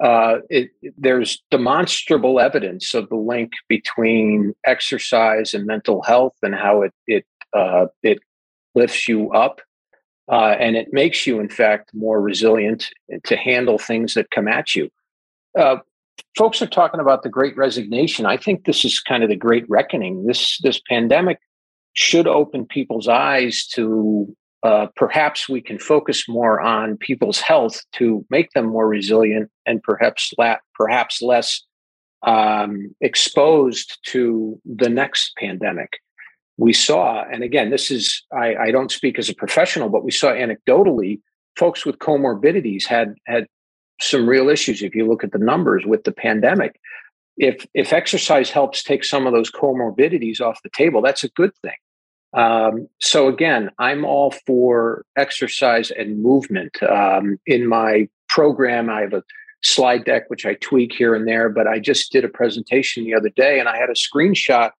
Uh, 0.03 0.37
it, 0.49 0.71
there's 0.97 1.43
demonstrable 1.51 2.39
evidence 2.39 2.95
of 2.95 3.07
the 3.09 3.15
link 3.15 3.51
between 3.69 4.55
exercise 4.65 5.53
and 5.53 5.67
mental 5.67 6.01
health 6.01 6.33
and 6.41 6.55
how 6.55 6.81
it 6.81 6.93
it 7.05 7.25
uh, 7.53 7.85
it 8.01 8.19
lifts 8.73 9.07
you 9.07 9.31
up 9.33 9.61
uh, 10.31 10.55
and 10.59 10.75
it 10.75 10.87
makes 10.91 11.27
you, 11.27 11.39
in 11.39 11.49
fact, 11.49 11.91
more 11.93 12.19
resilient 12.19 12.89
to 13.25 13.35
handle 13.35 13.77
things 13.77 14.15
that 14.15 14.31
come 14.31 14.47
at 14.47 14.75
you. 14.75 14.89
Uh, 15.55 15.75
folks 16.35 16.59
are 16.61 16.67
talking 16.67 17.01
about 17.01 17.21
the 17.21 17.29
Great 17.29 17.55
Resignation. 17.55 18.25
I 18.25 18.37
think 18.37 18.65
this 18.65 18.83
is 18.83 18.99
kind 18.99 19.21
of 19.21 19.29
the 19.29 19.35
Great 19.35 19.69
Reckoning. 19.69 20.25
This 20.25 20.57
this 20.63 20.81
pandemic 20.89 21.37
should 21.93 22.25
open 22.25 22.65
people's 22.65 23.07
eyes 23.07 23.67
to 23.73 24.35
uh, 24.63 24.87
perhaps 24.95 25.49
we 25.49 25.61
can 25.61 25.79
focus 25.79 26.27
more 26.27 26.61
on 26.61 26.97
people's 26.97 27.39
health 27.39 27.81
to 27.93 28.25
make 28.29 28.51
them 28.51 28.67
more 28.67 28.87
resilient 28.87 29.49
and 29.65 29.81
perhaps 29.81 30.33
la- 30.37 30.57
perhaps 30.75 31.21
less 31.21 31.63
um, 32.23 32.93
exposed 33.01 33.97
to 34.05 34.59
the 34.65 34.89
next 34.89 35.33
pandemic. 35.37 35.97
We 36.57 36.73
saw, 36.73 37.23
and 37.23 37.43
again, 37.43 37.71
this 37.71 37.89
is 37.89 38.23
I, 38.31 38.55
I 38.55 38.71
don't 38.71 38.91
speak 38.91 39.17
as 39.17 39.29
a 39.29 39.35
professional, 39.35 39.89
but 39.89 40.03
we 40.03 40.11
saw 40.11 40.31
anecdotally 40.31 41.19
folks 41.57 41.85
with 41.85 41.97
comorbidities 41.97 42.85
had 42.85 43.15
had 43.25 43.47
some 43.99 44.27
real 44.27 44.49
issues. 44.49 44.83
If 44.83 44.93
you 44.93 45.07
look 45.07 45.23
at 45.23 45.31
the 45.31 45.39
numbers 45.39 45.85
with 45.85 46.03
the 46.03 46.11
pandemic, 46.11 46.79
if 47.37 47.65
if 47.73 47.93
exercise 47.93 48.51
helps 48.51 48.83
take 48.83 49.03
some 49.03 49.25
of 49.25 49.33
those 49.33 49.51
comorbidities 49.51 50.39
off 50.39 50.61
the 50.63 50.69
table, 50.69 51.01
that's 51.01 51.23
a 51.23 51.29
good 51.29 51.51
thing. 51.63 51.73
Um, 52.33 52.87
so 52.99 53.27
again, 53.27 53.69
I'm 53.77 54.05
all 54.05 54.31
for 54.45 55.05
exercise 55.17 55.91
and 55.91 56.21
movement. 56.21 56.81
Um, 56.83 57.39
in 57.45 57.67
my 57.67 58.07
program, 58.29 58.89
I 58.89 59.01
have 59.01 59.13
a 59.13 59.23
slide 59.63 60.05
deck 60.05 60.29
which 60.29 60.45
I 60.45 60.55
tweak 60.55 60.93
here 60.93 61.13
and 61.13 61.27
there, 61.27 61.49
but 61.49 61.67
I 61.67 61.79
just 61.79 62.11
did 62.11 62.25
a 62.25 62.29
presentation 62.29 63.03
the 63.03 63.13
other 63.13 63.29
day 63.29 63.59
and 63.59 63.67
I 63.67 63.77
had 63.77 63.89
a 63.89 63.93
screenshot 63.93 64.71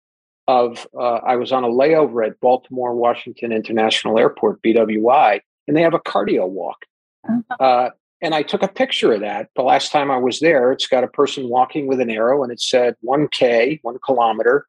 of 0.48 0.88
uh, 0.98 1.20
I 1.26 1.36
was 1.36 1.52
on 1.52 1.64
a 1.64 1.70
layover 1.70 2.26
at 2.26 2.40
Baltimore 2.40 2.96
Washington 2.96 3.52
International 3.52 4.18
Airport, 4.18 4.62
BWI, 4.64 5.40
and 5.68 5.78
they 5.78 5.82
have 5.82 5.94
a 5.94 6.00
cardio 6.00 6.48
walk. 6.48 6.86
Uh-huh. 7.28 7.64
Uh, 7.64 7.90
and 8.24 8.36
I 8.36 8.44
took 8.44 8.62
a 8.62 8.68
picture 8.68 9.14
of 9.14 9.22
that. 9.22 9.50
The 9.56 9.64
last 9.64 9.92
time 9.92 10.12
I 10.12 10.18
was 10.18 10.40
there, 10.40 10.72
it's 10.72 10.88
got 10.88 11.04
a 11.04 11.08
person 11.08 11.50
walking 11.50 11.88
with 11.88 12.00
an 12.00 12.10
arrow, 12.10 12.44
and 12.44 12.52
it 12.52 12.62
said 12.62 12.96
1K, 13.04 13.80
one 13.82 13.98
kilometer, 14.06 14.68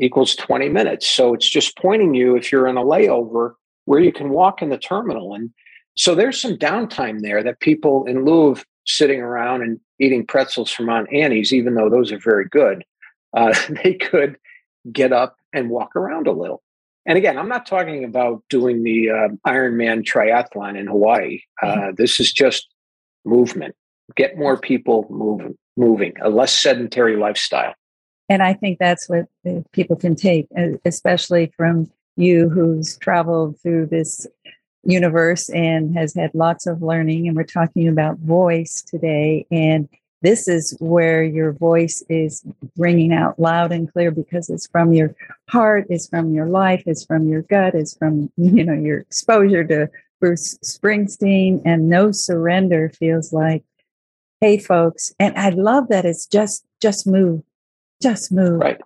equals 0.00 0.34
20 0.36 0.68
minutes. 0.68 1.08
So 1.08 1.34
it's 1.34 1.48
just 1.48 1.76
pointing 1.76 2.14
you, 2.14 2.36
if 2.36 2.50
you're 2.50 2.66
in 2.66 2.76
a 2.76 2.82
layover, 2.84 3.52
where 3.84 4.00
you 4.00 4.12
can 4.12 4.30
walk 4.30 4.62
in 4.62 4.70
the 4.70 4.78
terminal. 4.78 5.34
And 5.34 5.50
so 5.96 6.14
there's 6.14 6.40
some 6.40 6.56
downtime 6.56 7.20
there 7.20 7.42
that 7.42 7.60
people, 7.60 8.04
in 8.06 8.24
lieu 8.24 8.48
of 8.48 8.64
sitting 8.86 9.20
around 9.20 9.62
and 9.62 9.80
eating 10.00 10.26
pretzels 10.26 10.70
from 10.70 10.88
Auntie 10.88 11.20
Anne's, 11.20 11.52
even 11.52 11.74
though 11.74 11.88
those 11.88 12.12
are 12.12 12.18
very 12.18 12.46
good, 12.48 12.84
uh, 13.36 13.54
they 13.82 13.94
could 13.94 14.36
get 14.92 15.12
up 15.12 15.36
and 15.52 15.70
walk 15.70 15.94
around 15.96 16.26
a 16.26 16.32
little. 16.32 16.62
And 17.06 17.18
again, 17.18 17.36
I'm 17.36 17.48
not 17.48 17.66
talking 17.66 18.04
about 18.04 18.42
doing 18.48 18.82
the 18.82 19.10
uh, 19.10 19.28
Ironman 19.46 20.04
triathlon 20.04 20.78
in 20.78 20.86
Hawaii. 20.86 21.40
Uh, 21.62 21.66
mm-hmm. 21.66 21.94
This 21.96 22.18
is 22.18 22.32
just 22.32 22.68
movement. 23.24 23.74
Get 24.16 24.38
more 24.38 24.58
people 24.58 25.06
moving, 25.10 25.56
moving, 25.76 26.14
a 26.22 26.30
less 26.30 26.52
sedentary 26.52 27.16
lifestyle. 27.16 27.74
And 28.28 28.42
I 28.42 28.54
think 28.54 28.78
that's 28.78 29.08
what 29.08 29.26
uh, 29.46 29.60
people 29.72 29.96
can 29.96 30.14
take, 30.14 30.48
uh, 30.56 30.78
especially 30.84 31.52
from 31.56 31.90
you 32.16 32.48
who's 32.48 32.96
traveled 32.96 33.58
through 33.60 33.86
this 33.86 34.26
universe 34.84 35.48
and 35.50 35.96
has 35.96 36.14
had 36.14 36.34
lots 36.34 36.66
of 36.66 36.82
learning. 36.82 37.28
And 37.28 37.36
we're 37.36 37.44
talking 37.44 37.88
about 37.88 38.18
voice 38.18 38.82
today. 38.82 39.46
And 39.50 39.88
this 40.22 40.48
is 40.48 40.74
where 40.80 41.22
your 41.22 41.52
voice 41.52 42.02
is 42.08 42.42
ringing 42.78 43.12
out 43.12 43.38
loud 43.38 43.72
and 43.72 43.92
clear 43.92 44.10
because 44.10 44.48
it's 44.48 44.66
from 44.66 44.94
your 44.94 45.14
heart, 45.50 45.86
it's 45.90 46.08
from 46.08 46.32
your 46.32 46.46
life, 46.46 46.82
it's 46.86 47.04
from 47.04 47.28
your 47.28 47.42
gut, 47.42 47.74
it's 47.74 47.94
from 47.94 48.32
you 48.38 48.64
know 48.64 48.72
your 48.72 49.00
exposure 49.00 49.64
to 49.64 49.90
Bruce 50.20 50.56
Springsteen. 50.64 51.60
And 51.66 51.90
no 51.90 52.10
surrender 52.10 52.90
feels 52.98 53.34
like, 53.34 53.64
hey 54.40 54.56
folks. 54.56 55.14
And 55.18 55.36
I 55.36 55.50
love 55.50 55.88
that 55.88 56.06
it's 56.06 56.26
just 56.26 56.64
just 56.80 57.06
move 57.06 57.42
just 58.08 58.32
move. 58.32 58.60
Right. 58.60 58.80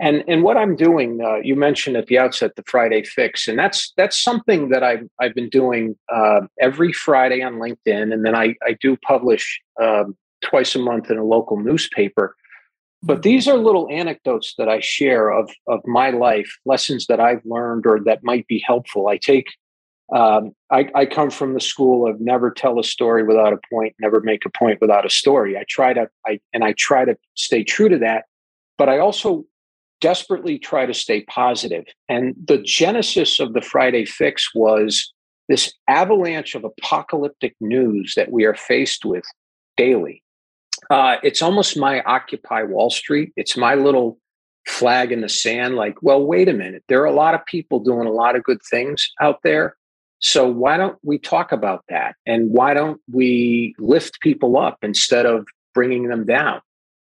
And 0.00 0.16
and 0.26 0.42
what 0.42 0.56
I'm 0.56 0.74
doing, 0.74 1.20
uh, 1.28 1.36
you 1.48 1.54
mentioned 1.68 1.96
at 1.96 2.06
the 2.06 2.18
outset 2.18 2.56
the 2.56 2.64
Friday 2.72 3.02
fix, 3.04 3.46
and 3.48 3.56
that's 3.58 3.92
that's 3.96 4.18
something 4.20 4.70
that 4.70 4.82
I've 4.82 5.06
I've 5.20 5.34
been 5.34 5.50
doing 5.60 5.96
uh, 6.18 6.40
every 6.60 6.92
Friday 6.92 7.40
on 7.42 7.54
LinkedIn, 7.64 8.12
and 8.12 8.24
then 8.26 8.34
I 8.34 8.46
I 8.68 8.72
do 8.80 8.96
publish 8.96 9.60
um, 9.80 10.16
twice 10.42 10.74
a 10.74 10.80
month 10.90 11.10
in 11.10 11.18
a 11.18 11.24
local 11.24 11.56
newspaper. 11.58 12.34
But 13.04 13.22
these 13.22 13.46
are 13.46 13.58
little 13.58 13.86
anecdotes 13.90 14.54
that 14.56 14.68
I 14.68 14.80
share 14.80 15.28
of, 15.30 15.50
of 15.68 15.80
my 15.84 16.08
life, 16.08 16.50
lessons 16.64 17.06
that 17.08 17.20
I've 17.20 17.44
learned 17.44 17.84
or 17.86 18.00
that 18.06 18.24
might 18.24 18.46
be 18.46 18.64
helpful. 18.66 19.08
I 19.08 19.18
take, 19.18 19.46
um, 20.14 20.52
I, 20.70 20.88
I 20.94 21.04
come 21.04 21.30
from 21.30 21.52
the 21.52 21.60
school 21.60 22.08
of 22.08 22.18
never 22.18 22.50
tell 22.50 22.78
a 22.78 22.84
story 22.84 23.22
without 23.22 23.52
a 23.52 23.58
point, 23.70 23.94
never 24.00 24.20
make 24.20 24.46
a 24.46 24.50
point 24.50 24.80
without 24.80 25.04
a 25.04 25.10
story. 25.10 25.54
I 25.58 25.64
try 25.68 25.92
to, 25.92 26.08
I, 26.26 26.40
and 26.54 26.64
I 26.64 26.72
try 26.78 27.04
to 27.04 27.14
stay 27.34 27.62
true 27.62 27.90
to 27.90 27.98
that. 27.98 28.24
But 28.78 28.88
I 28.88 28.98
also 28.98 29.44
desperately 30.00 30.58
try 30.58 30.86
to 30.86 30.94
stay 30.94 31.22
positive. 31.22 31.84
And 32.08 32.34
the 32.44 32.58
genesis 32.58 33.40
of 33.40 33.52
the 33.54 33.62
Friday 33.62 34.04
Fix 34.04 34.54
was 34.54 35.12
this 35.48 35.72
avalanche 35.88 36.54
of 36.54 36.64
apocalyptic 36.64 37.54
news 37.60 38.14
that 38.16 38.30
we 38.30 38.44
are 38.44 38.54
faced 38.54 39.04
with 39.04 39.24
daily. 39.76 40.22
Uh, 40.90 41.16
it's 41.22 41.42
almost 41.42 41.78
my 41.78 42.02
Occupy 42.02 42.64
Wall 42.64 42.90
Street. 42.90 43.32
It's 43.36 43.56
my 43.56 43.74
little 43.74 44.18
flag 44.66 45.12
in 45.12 45.20
the 45.20 45.28
sand 45.28 45.76
like, 45.76 46.02
well, 46.02 46.24
wait 46.24 46.48
a 46.48 46.52
minute. 46.52 46.82
There 46.88 47.00
are 47.02 47.06
a 47.06 47.12
lot 47.12 47.34
of 47.34 47.44
people 47.46 47.80
doing 47.80 48.06
a 48.06 48.12
lot 48.12 48.36
of 48.36 48.42
good 48.42 48.60
things 48.70 49.10
out 49.20 49.40
there. 49.42 49.76
So 50.18 50.48
why 50.48 50.76
don't 50.76 50.98
we 51.02 51.18
talk 51.18 51.52
about 51.52 51.84
that? 51.88 52.16
And 52.24 52.50
why 52.50 52.72
don't 52.72 53.00
we 53.12 53.74
lift 53.78 54.20
people 54.20 54.56
up 54.56 54.78
instead 54.82 55.26
of 55.26 55.46
bringing 55.74 56.08
them 56.08 56.24
down? 56.24 56.60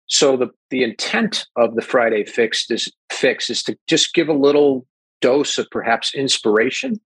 So 0.07 0.37
the, 0.37 0.49
the 0.69 0.83
intent 0.83 1.45
of 1.55 1.75
the 1.75 1.81
Friday 1.81 2.25
fix 2.25 2.69
is, 2.69 2.91
fix 3.11 3.49
is 3.49 3.63
to 3.63 3.77
just 3.87 4.13
give 4.13 4.29
a 4.29 4.33
little 4.33 4.85
dose 5.21 5.57
of 5.57 5.67
perhaps 5.69 6.13
inspiration 6.13 6.99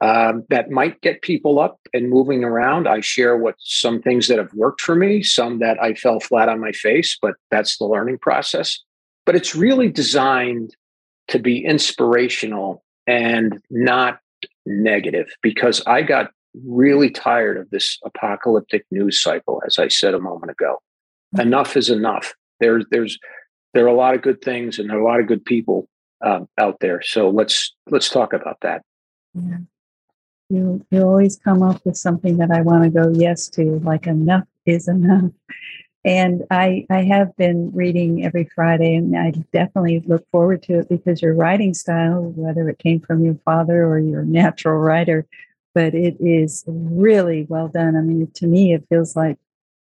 um, 0.00 0.44
that 0.48 0.70
might 0.70 1.00
get 1.02 1.22
people 1.22 1.60
up 1.60 1.78
and 1.92 2.08
moving 2.08 2.42
around. 2.42 2.88
I 2.88 3.00
share 3.00 3.36
what 3.36 3.56
some 3.58 4.00
things 4.00 4.28
that 4.28 4.38
have 4.38 4.52
worked 4.54 4.80
for 4.80 4.96
me, 4.96 5.22
some 5.22 5.58
that 5.58 5.80
I 5.82 5.94
fell 5.94 6.20
flat 6.20 6.48
on 6.48 6.60
my 6.60 6.72
face, 6.72 7.18
but 7.20 7.34
that's 7.50 7.78
the 7.78 7.84
learning 7.84 8.18
process. 8.18 8.78
But 9.26 9.36
it's 9.36 9.54
really 9.54 9.88
designed 9.88 10.74
to 11.28 11.38
be 11.38 11.64
inspirational 11.64 12.82
and 13.06 13.60
not 13.70 14.18
negative 14.66 15.28
because 15.42 15.82
I 15.86 16.02
got 16.02 16.30
really 16.66 17.10
tired 17.10 17.58
of 17.58 17.70
this 17.70 17.98
apocalyptic 18.04 18.84
news 18.90 19.20
cycle, 19.20 19.62
as 19.66 19.78
I 19.78 19.88
said 19.88 20.14
a 20.14 20.20
moment 20.20 20.50
ago. 20.50 20.78
Mm-hmm. 21.34 21.46
Enough 21.46 21.76
is 21.76 21.90
enough. 21.90 22.34
There's 22.60 22.84
there's 22.90 23.18
there 23.74 23.84
are 23.84 23.88
a 23.88 23.94
lot 23.94 24.14
of 24.14 24.22
good 24.22 24.42
things 24.42 24.78
and 24.78 24.90
there 24.90 24.98
are 24.98 25.00
a 25.00 25.04
lot 25.04 25.20
of 25.20 25.26
good 25.26 25.44
people 25.44 25.88
um, 26.20 26.48
out 26.58 26.78
there. 26.80 27.02
So 27.02 27.30
let's 27.30 27.74
let's 27.90 28.08
talk 28.08 28.32
about 28.32 28.58
that. 28.62 28.82
Yeah 29.34 29.58
you 30.50 30.84
you 30.90 31.02
always 31.02 31.38
come 31.38 31.62
up 31.62 31.80
with 31.86 31.96
something 31.96 32.36
that 32.38 32.50
I 32.50 32.60
want 32.60 32.84
to 32.84 32.90
go 32.90 33.10
yes 33.14 33.48
to, 33.50 33.78
like 33.80 34.06
enough 34.06 34.44
is 34.66 34.88
enough. 34.88 35.30
And 36.04 36.44
I 36.50 36.86
I 36.90 37.02
have 37.04 37.36
been 37.36 37.70
reading 37.72 38.24
every 38.24 38.44
Friday, 38.54 38.94
and 38.94 39.16
I 39.16 39.32
definitely 39.52 40.00
look 40.06 40.26
forward 40.30 40.62
to 40.64 40.80
it 40.80 40.88
because 40.88 41.22
your 41.22 41.34
writing 41.34 41.74
style, 41.74 42.32
whether 42.36 42.68
it 42.68 42.78
came 42.78 43.00
from 43.00 43.24
your 43.24 43.36
father 43.44 43.84
or 43.84 43.98
your 43.98 44.24
natural 44.24 44.78
writer, 44.78 45.26
but 45.74 45.94
it 45.94 46.16
is 46.18 46.64
really 46.66 47.46
well 47.48 47.68
done. 47.68 47.96
I 47.96 48.00
mean, 48.00 48.30
to 48.34 48.46
me, 48.46 48.72
it 48.72 48.86
feels 48.88 49.14
like 49.14 49.38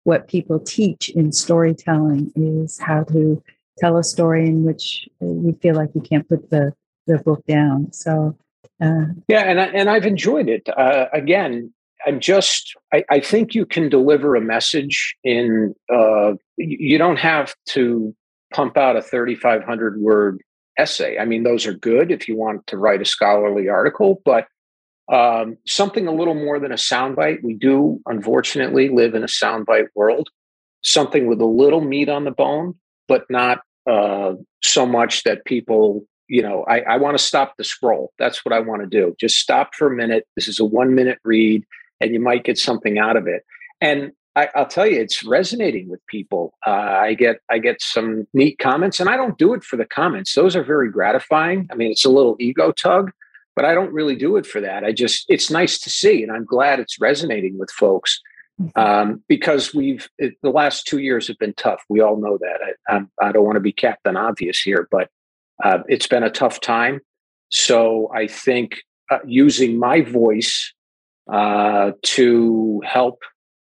what 0.09 0.27
people 0.27 0.59
teach 0.59 1.11
in 1.11 1.31
storytelling 1.31 2.33
is 2.35 2.79
how 2.79 3.05
to 3.05 3.42
tell 3.77 3.99
a 3.99 4.03
story 4.03 4.47
in 4.47 4.64
which 4.64 5.07
you 5.21 5.55
feel 5.61 5.75
like 5.75 5.90
you 5.94 6.01
can't 6.01 6.27
put 6.31 6.49
the 6.49 6.73
the 7.07 7.18
book 7.18 7.44
down. 7.47 7.92
So 7.92 8.35
uh, 8.83 9.05
yeah, 9.29 9.42
and 9.42 9.61
I, 9.61 9.64
and 9.66 9.90
I've 9.90 10.07
enjoyed 10.07 10.49
it. 10.49 10.66
Uh, 10.75 11.09
again, 11.12 11.75
I'm 12.07 12.21
just 12.21 12.75
I, 12.90 13.05
I, 13.11 13.21
think 13.21 13.55
you 13.55 13.66
can 13.66 13.90
deliver 13.90 14.35
a 14.35 14.40
message 14.40 15.14
in. 15.25 15.75
Uh, 15.92 16.35
you 16.57 16.97
don't 16.97 17.18
have 17.18 17.55
to 17.77 18.16
pump 18.55 18.79
out 18.79 18.97
a 18.97 19.03
3,500 19.03 20.01
word 20.01 20.40
essay. 20.79 21.18
I 21.18 21.27
mean, 21.27 21.42
those 21.42 21.66
are 21.66 21.75
good 21.75 22.11
if 22.11 22.29
you 22.29 22.35
want 22.35 22.66
to 22.68 22.79
write 22.79 23.03
a 23.03 23.05
scholarly 23.05 23.68
article, 23.68 24.23
but 24.25 24.47
um, 25.12 25.57
something 25.66 26.07
a 26.07 26.12
little 26.12 26.35
more 26.35 26.59
than 26.59 26.73
a 26.73 26.77
soundbite. 26.77 27.42
We 27.42 27.55
do, 27.55 28.01
unfortunately, 28.07 28.88
live 28.88 29.14
in 29.14 29.23
a 29.23 29.27
soundbite 29.27 29.88
world. 29.94 30.29
Something 30.83 31.27
with 31.27 31.40
a 31.40 31.47
little 31.47 31.81
meat 31.81 32.09
on 32.09 32.25
the 32.25 32.31
bone, 32.31 32.75
but 33.09 33.25
not 33.29 33.62
uh, 33.90 34.35
so 34.62 34.87
much 34.87 35.25
that 35.25 35.44
people 35.44 36.07
you 36.29 36.42
know, 36.42 36.64
I, 36.68 36.81
I 36.81 36.97
want 36.99 37.16
to 37.16 37.25
stop 37.25 37.55
the 37.57 37.64
scroll. 37.64 38.12
That's 38.18 38.44
what 38.44 38.53
I 38.53 38.61
want 38.61 38.83
to 38.83 38.87
do. 38.87 39.16
Just 39.18 39.38
stop 39.38 39.75
for 39.75 39.90
a 39.90 39.97
minute. 39.97 40.27
This 40.37 40.47
is 40.47 40.61
a 40.61 40.64
one 40.64 40.94
minute 40.94 41.18
read, 41.25 41.64
and 42.01 42.12
you 42.12 42.21
might 42.21 42.44
get 42.44 42.59
something 42.59 42.99
out 42.99 43.16
of 43.16 43.27
it. 43.27 43.44
And 43.81 44.12
I, 44.37 44.49
will 44.55 44.66
tell 44.66 44.87
you, 44.87 45.01
it's 45.01 45.25
resonating 45.25 45.88
with 45.88 46.07
people. 46.07 46.55
Uh, 46.66 46.71
I 46.71 47.14
get 47.14 47.40
I 47.51 47.59
get 47.59 47.81
some 47.81 48.27
neat 48.35 48.59
comments, 48.59 49.01
and 49.01 49.09
I 49.09 49.16
don't 49.16 49.38
do 49.38 49.55
it 49.55 49.64
for 49.64 49.77
the 49.77 49.87
comments. 49.87 50.35
Those 50.35 50.55
are 50.55 50.62
very 50.62 50.90
gratifying. 50.90 51.66
I 51.73 51.75
mean, 51.75 51.90
it's 51.90 52.05
a 52.05 52.11
little 52.11 52.37
ego 52.38 52.73
tug, 52.73 53.11
but 53.59 53.64
I 53.64 53.75
don't 53.75 53.92
really 53.92 54.14
do 54.14 54.37
it 54.37 54.47
for 54.47 54.61
that. 54.61 54.85
I 54.85 54.92
just 54.92 55.25
it's 55.29 55.51
nice 55.51 55.81
to 55.81 55.90
see, 55.90 56.23
and 56.23 56.31
I'm 56.31 56.44
glad 56.44 56.79
it's 56.79 57.01
resonating 57.01 57.59
with 57.59 57.73
folks 57.73 58.21
mm-hmm. 58.61 58.81
um, 58.81 59.25
because 59.27 59.75
we've 59.75 60.09
it, 60.16 60.35
the 60.44 60.51
last 60.51 60.87
two 60.87 60.99
years 60.99 61.27
have 61.27 61.38
been 61.38 61.55
tough. 61.55 61.83
We 61.88 62.01
all 62.01 62.21
know 62.21 62.38
that. 62.38 62.61
I, 62.62 62.94
I'm, 62.94 63.11
I 63.21 63.33
do 63.33 63.38
not 63.40 63.47
want 63.47 63.57
to 63.57 63.61
be 63.61 63.73
Captain 63.73 64.16
Obvious 64.16 64.61
here, 64.61 64.87
but 64.92 65.11
uh, 65.64 65.79
it's 65.88 66.07
been 66.07 66.23
a 66.23 66.31
tough 66.31 66.61
time. 66.61 67.01
So 67.49 68.09
I 68.14 68.29
think 68.29 68.77
uh, 69.11 69.18
using 69.27 69.77
my 69.77 70.03
voice 70.03 70.73
uh, 71.29 71.90
to 72.03 72.81
help 72.87 73.18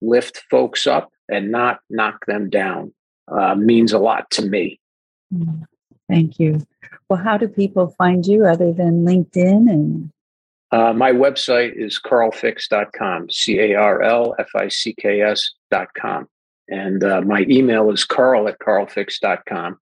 lift 0.01 0.41
folks 0.51 0.87
up 0.87 1.09
and 1.29 1.53
not 1.53 1.79
knock 1.89 2.25
them 2.25 2.49
down 2.49 2.93
uh, 3.31 3.55
means 3.55 3.93
a 3.93 3.99
lot 3.99 4.29
to 4.31 4.41
me. 4.41 4.77
Thank 6.09 6.39
you. 6.39 6.65
Well, 7.07 7.21
how 7.23 7.37
do 7.37 7.47
people 7.47 7.95
find 7.97 8.25
you 8.25 8.45
other 8.45 8.73
than 8.73 9.05
LinkedIn 9.05 9.69
and? 9.69 10.11
Uh, 10.71 10.93
my 10.93 11.11
website 11.11 11.73
is 11.75 11.99
carlficks.com, 12.03 13.29
C 13.31 13.59
A 13.59 13.75
R 13.75 14.03
L 14.03 14.35
F 14.37 14.49
I 14.55 14.67
C 14.67 14.93
K 14.93 15.21
S.com. 15.21 16.27
And 16.67 17.03
uh, 17.03 17.21
my 17.21 17.45
email 17.49 17.89
is 17.91 18.05
carl 18.05 18.47
at 18.47 18.59
carlficks.com 18.59 19.79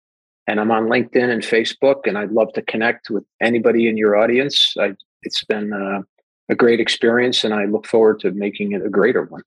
and 0.47 0.61
I'm 0.61 0.71
on 0.71 0.85
LinkedIn 0.85 1.31
and 1.31 1.43
Facebook, 1.43 2.07
and 2.07 2.17
I'd 2.17 2.31
love 2.31 2.53
to 2.55 2.63
connect 2.63 3.11
with 3.11 3.25
anybody 3.41 3.89
in 3.89 3.97
your 3.97 4.17
audience. 4.17 4.75
I, 4.79 4.93
it's 5.23 5.45
been 5.45 5.73
uh, 5.73 6.03
a 6.49 6.55
great 6.55 6.81
experience, 6.81 7.43
and 7.45 7.53
I 7.53 7.65
look 7.65 7.87
forward 7.87 8.21
to 8.21 8.31
making 8.31 8.73
it 8.73 8.85
a 8.85 8.89
greater 8.89 9.25
one. 9.25 9.43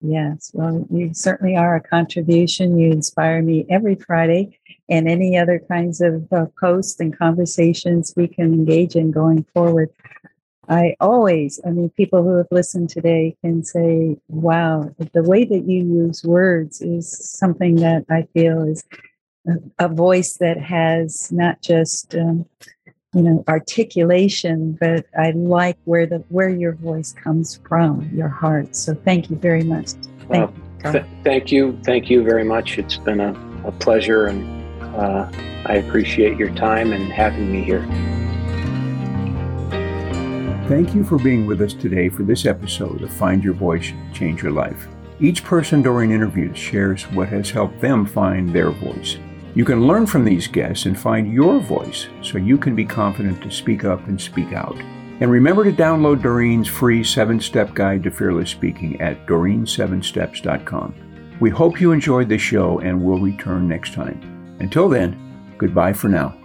Yes, 0.00 0.50
well, 0.54 0.86
you 0.90 1.12
certainly 1.12 1.56
are 1.56 1.74
a 1.74 1.82
contribution. 1.82 2.78
You 2.78 2.90
inspire 2.92 3.42
me 3.42 3.66
every 3.68 3.96
Friday, 3.96 4.58
and 4.88 5.08
any 5.08 5.36
other 5.36 5.58
kinds 5.58 6.00
of 6.00 6.32
uh, 6.32 6.46
posts 6.58 7.00
and 7.00 7.16
conversations 7.16 8.14
we 8.16 8.28
can 8.28 8.52
engage 8.52 8.96
in 8.96 9.10
going 9.10 9.44
forward. 9.54 9.90
I 10.68 10.96
always, 11.00 11.60
I 11.66 11.70
mean, 11.70 11.88
people 11.90 12.22
who 12.22 12.36
have 12.36 12.48
listened 12.50 12.90
today 12.90 13.36
can 13.42 13.64
say, 13.64 14.18
wow, 14.28 14.94
the 15.12 15.22
way 15.22 15.44
that 15.44 15.64
you 15.64 15.78
use 15.78 16.22
words 16.24 16.82
is 16.82 17.10
something 17.10 17.76
that 17.76 18.04
I 18.10 18.28
feel 18.34 18.62
is 18.64 18.84
a 19.78 19.88
voice 19.88 20.36
that 20.38 20.58
has 20.58 21.32
not 21.32 21.62
just 21.62 22.14
um, 22.14 22.46
you 23.14 23.22
know 23.22 23.42
articulation 23.48 24.76
but 24.78 25.06
i 25.16 25.30
like 25.30 25.78
where 25.84 26.04
the 26.04 26.18
where 26.28 26.50
your 26.50 26.74
voice 26.74 27.14
comes 27.14 27.58
from 27.66 28.10
your 28.14 28.28
heart. 28.28 28.76
So 28.76 28.94
thank 28.94 29.30
you 29.30 29.36
very 29.36 29.64
much. 29.64 29.92
Thank, 30.28 30.54
you, 30.84 30.92
th- 30.92 31.04
thank 31.24 31.50
you 31.50 31.78
thank 31.84 32.10
you 32.10 32.22
very 32.22 32.44
much. 32.44 32.78
It's 32.78 32.98
been 32.98 33.20
a, 33.20 33.32
a 33.64 33.72
pleasure 33.72 34.26
and 34.26 34.57
uh, 34.98 35.30
i 35.66 35.74
appreciate 35.74 36.36
your 36.36 36.54
time 36.54 36.92
and 36.92 37.12
having 37.12 37.50
me 37.50 37.62
here 37.62 37.86
thank 40.68 40.94
you 40.94 41.02
for 41.04 41.18
being 41.18 41.46
with 41.46 41.60
us 41.60 41.72
today 41.72 42.08
for 42.08 42.24
this 42.24 42.44
episode 42.44 43.02
of 43.02 43.12
find 43.12 43.42
your 43.42 43.54
voice 43.54 43.92
change 44.12 44.42
your 44.42 44.52
life 44.52 44.88
each 45.20 45.44
person 45.44 45.82
during 45.82 46.10
interviews 46.10 46.58
shares 46.58 47.04
what 47.12 47.28
has 47.28 47.50
helped 47.50 47.80
them 47.80 48.04
find 48.04 48.52
their 48.52 48.70
voice 48.70 49.18
you 49.58 49.64
can 49.64 49.88
learn 49.88 50.06
from 50.06 50.24
these 50.24 50.46
guests 50.46 50.86
and 50.86 50.96
find 50.96 51.32
your 51.32 51.58
voice 51.58 52.06
so 52.22 52.38
you 52.38 52.58
can 52.58 52.76
be 52.76 52.84
confident 52.84 53.42
to 53.42 53.50
speak 53.50 53.84
up 53.84 54.06
and 54.06 54.20
speak 54.20 54.52
out. 54.52 54.76
And 55.20 55.30
remember 55.32 55.64
to 55.64 55.72
download 55.72 56.22
Doreen's 56.22 56.68
free 56.68 57.02
seven 57.02 57.40
step 57.40 57.74
guide 57.74 58.04
to 58.04 58.10
fearless 58.12 58.50
speaking 58.50 59.00
at 59.00 59.26
doreen7steps.com. 59.26 60.94
We 61.40 61.50
hope 61.50 61.80
you 61.80 61.90
enjoyed 61.90 62.28
the 62.28 62.38
show 62.38 62.78
and 62.78 63.02
will 63.02 63.18
return 63.18 63.66
next 63.66 63.94
time. 63.94 64.37
Until 64.60 64.88
then, 64.88 65.54
goodbye 65.58 65.92
for 65.92 66.08
now. 66.08 66.37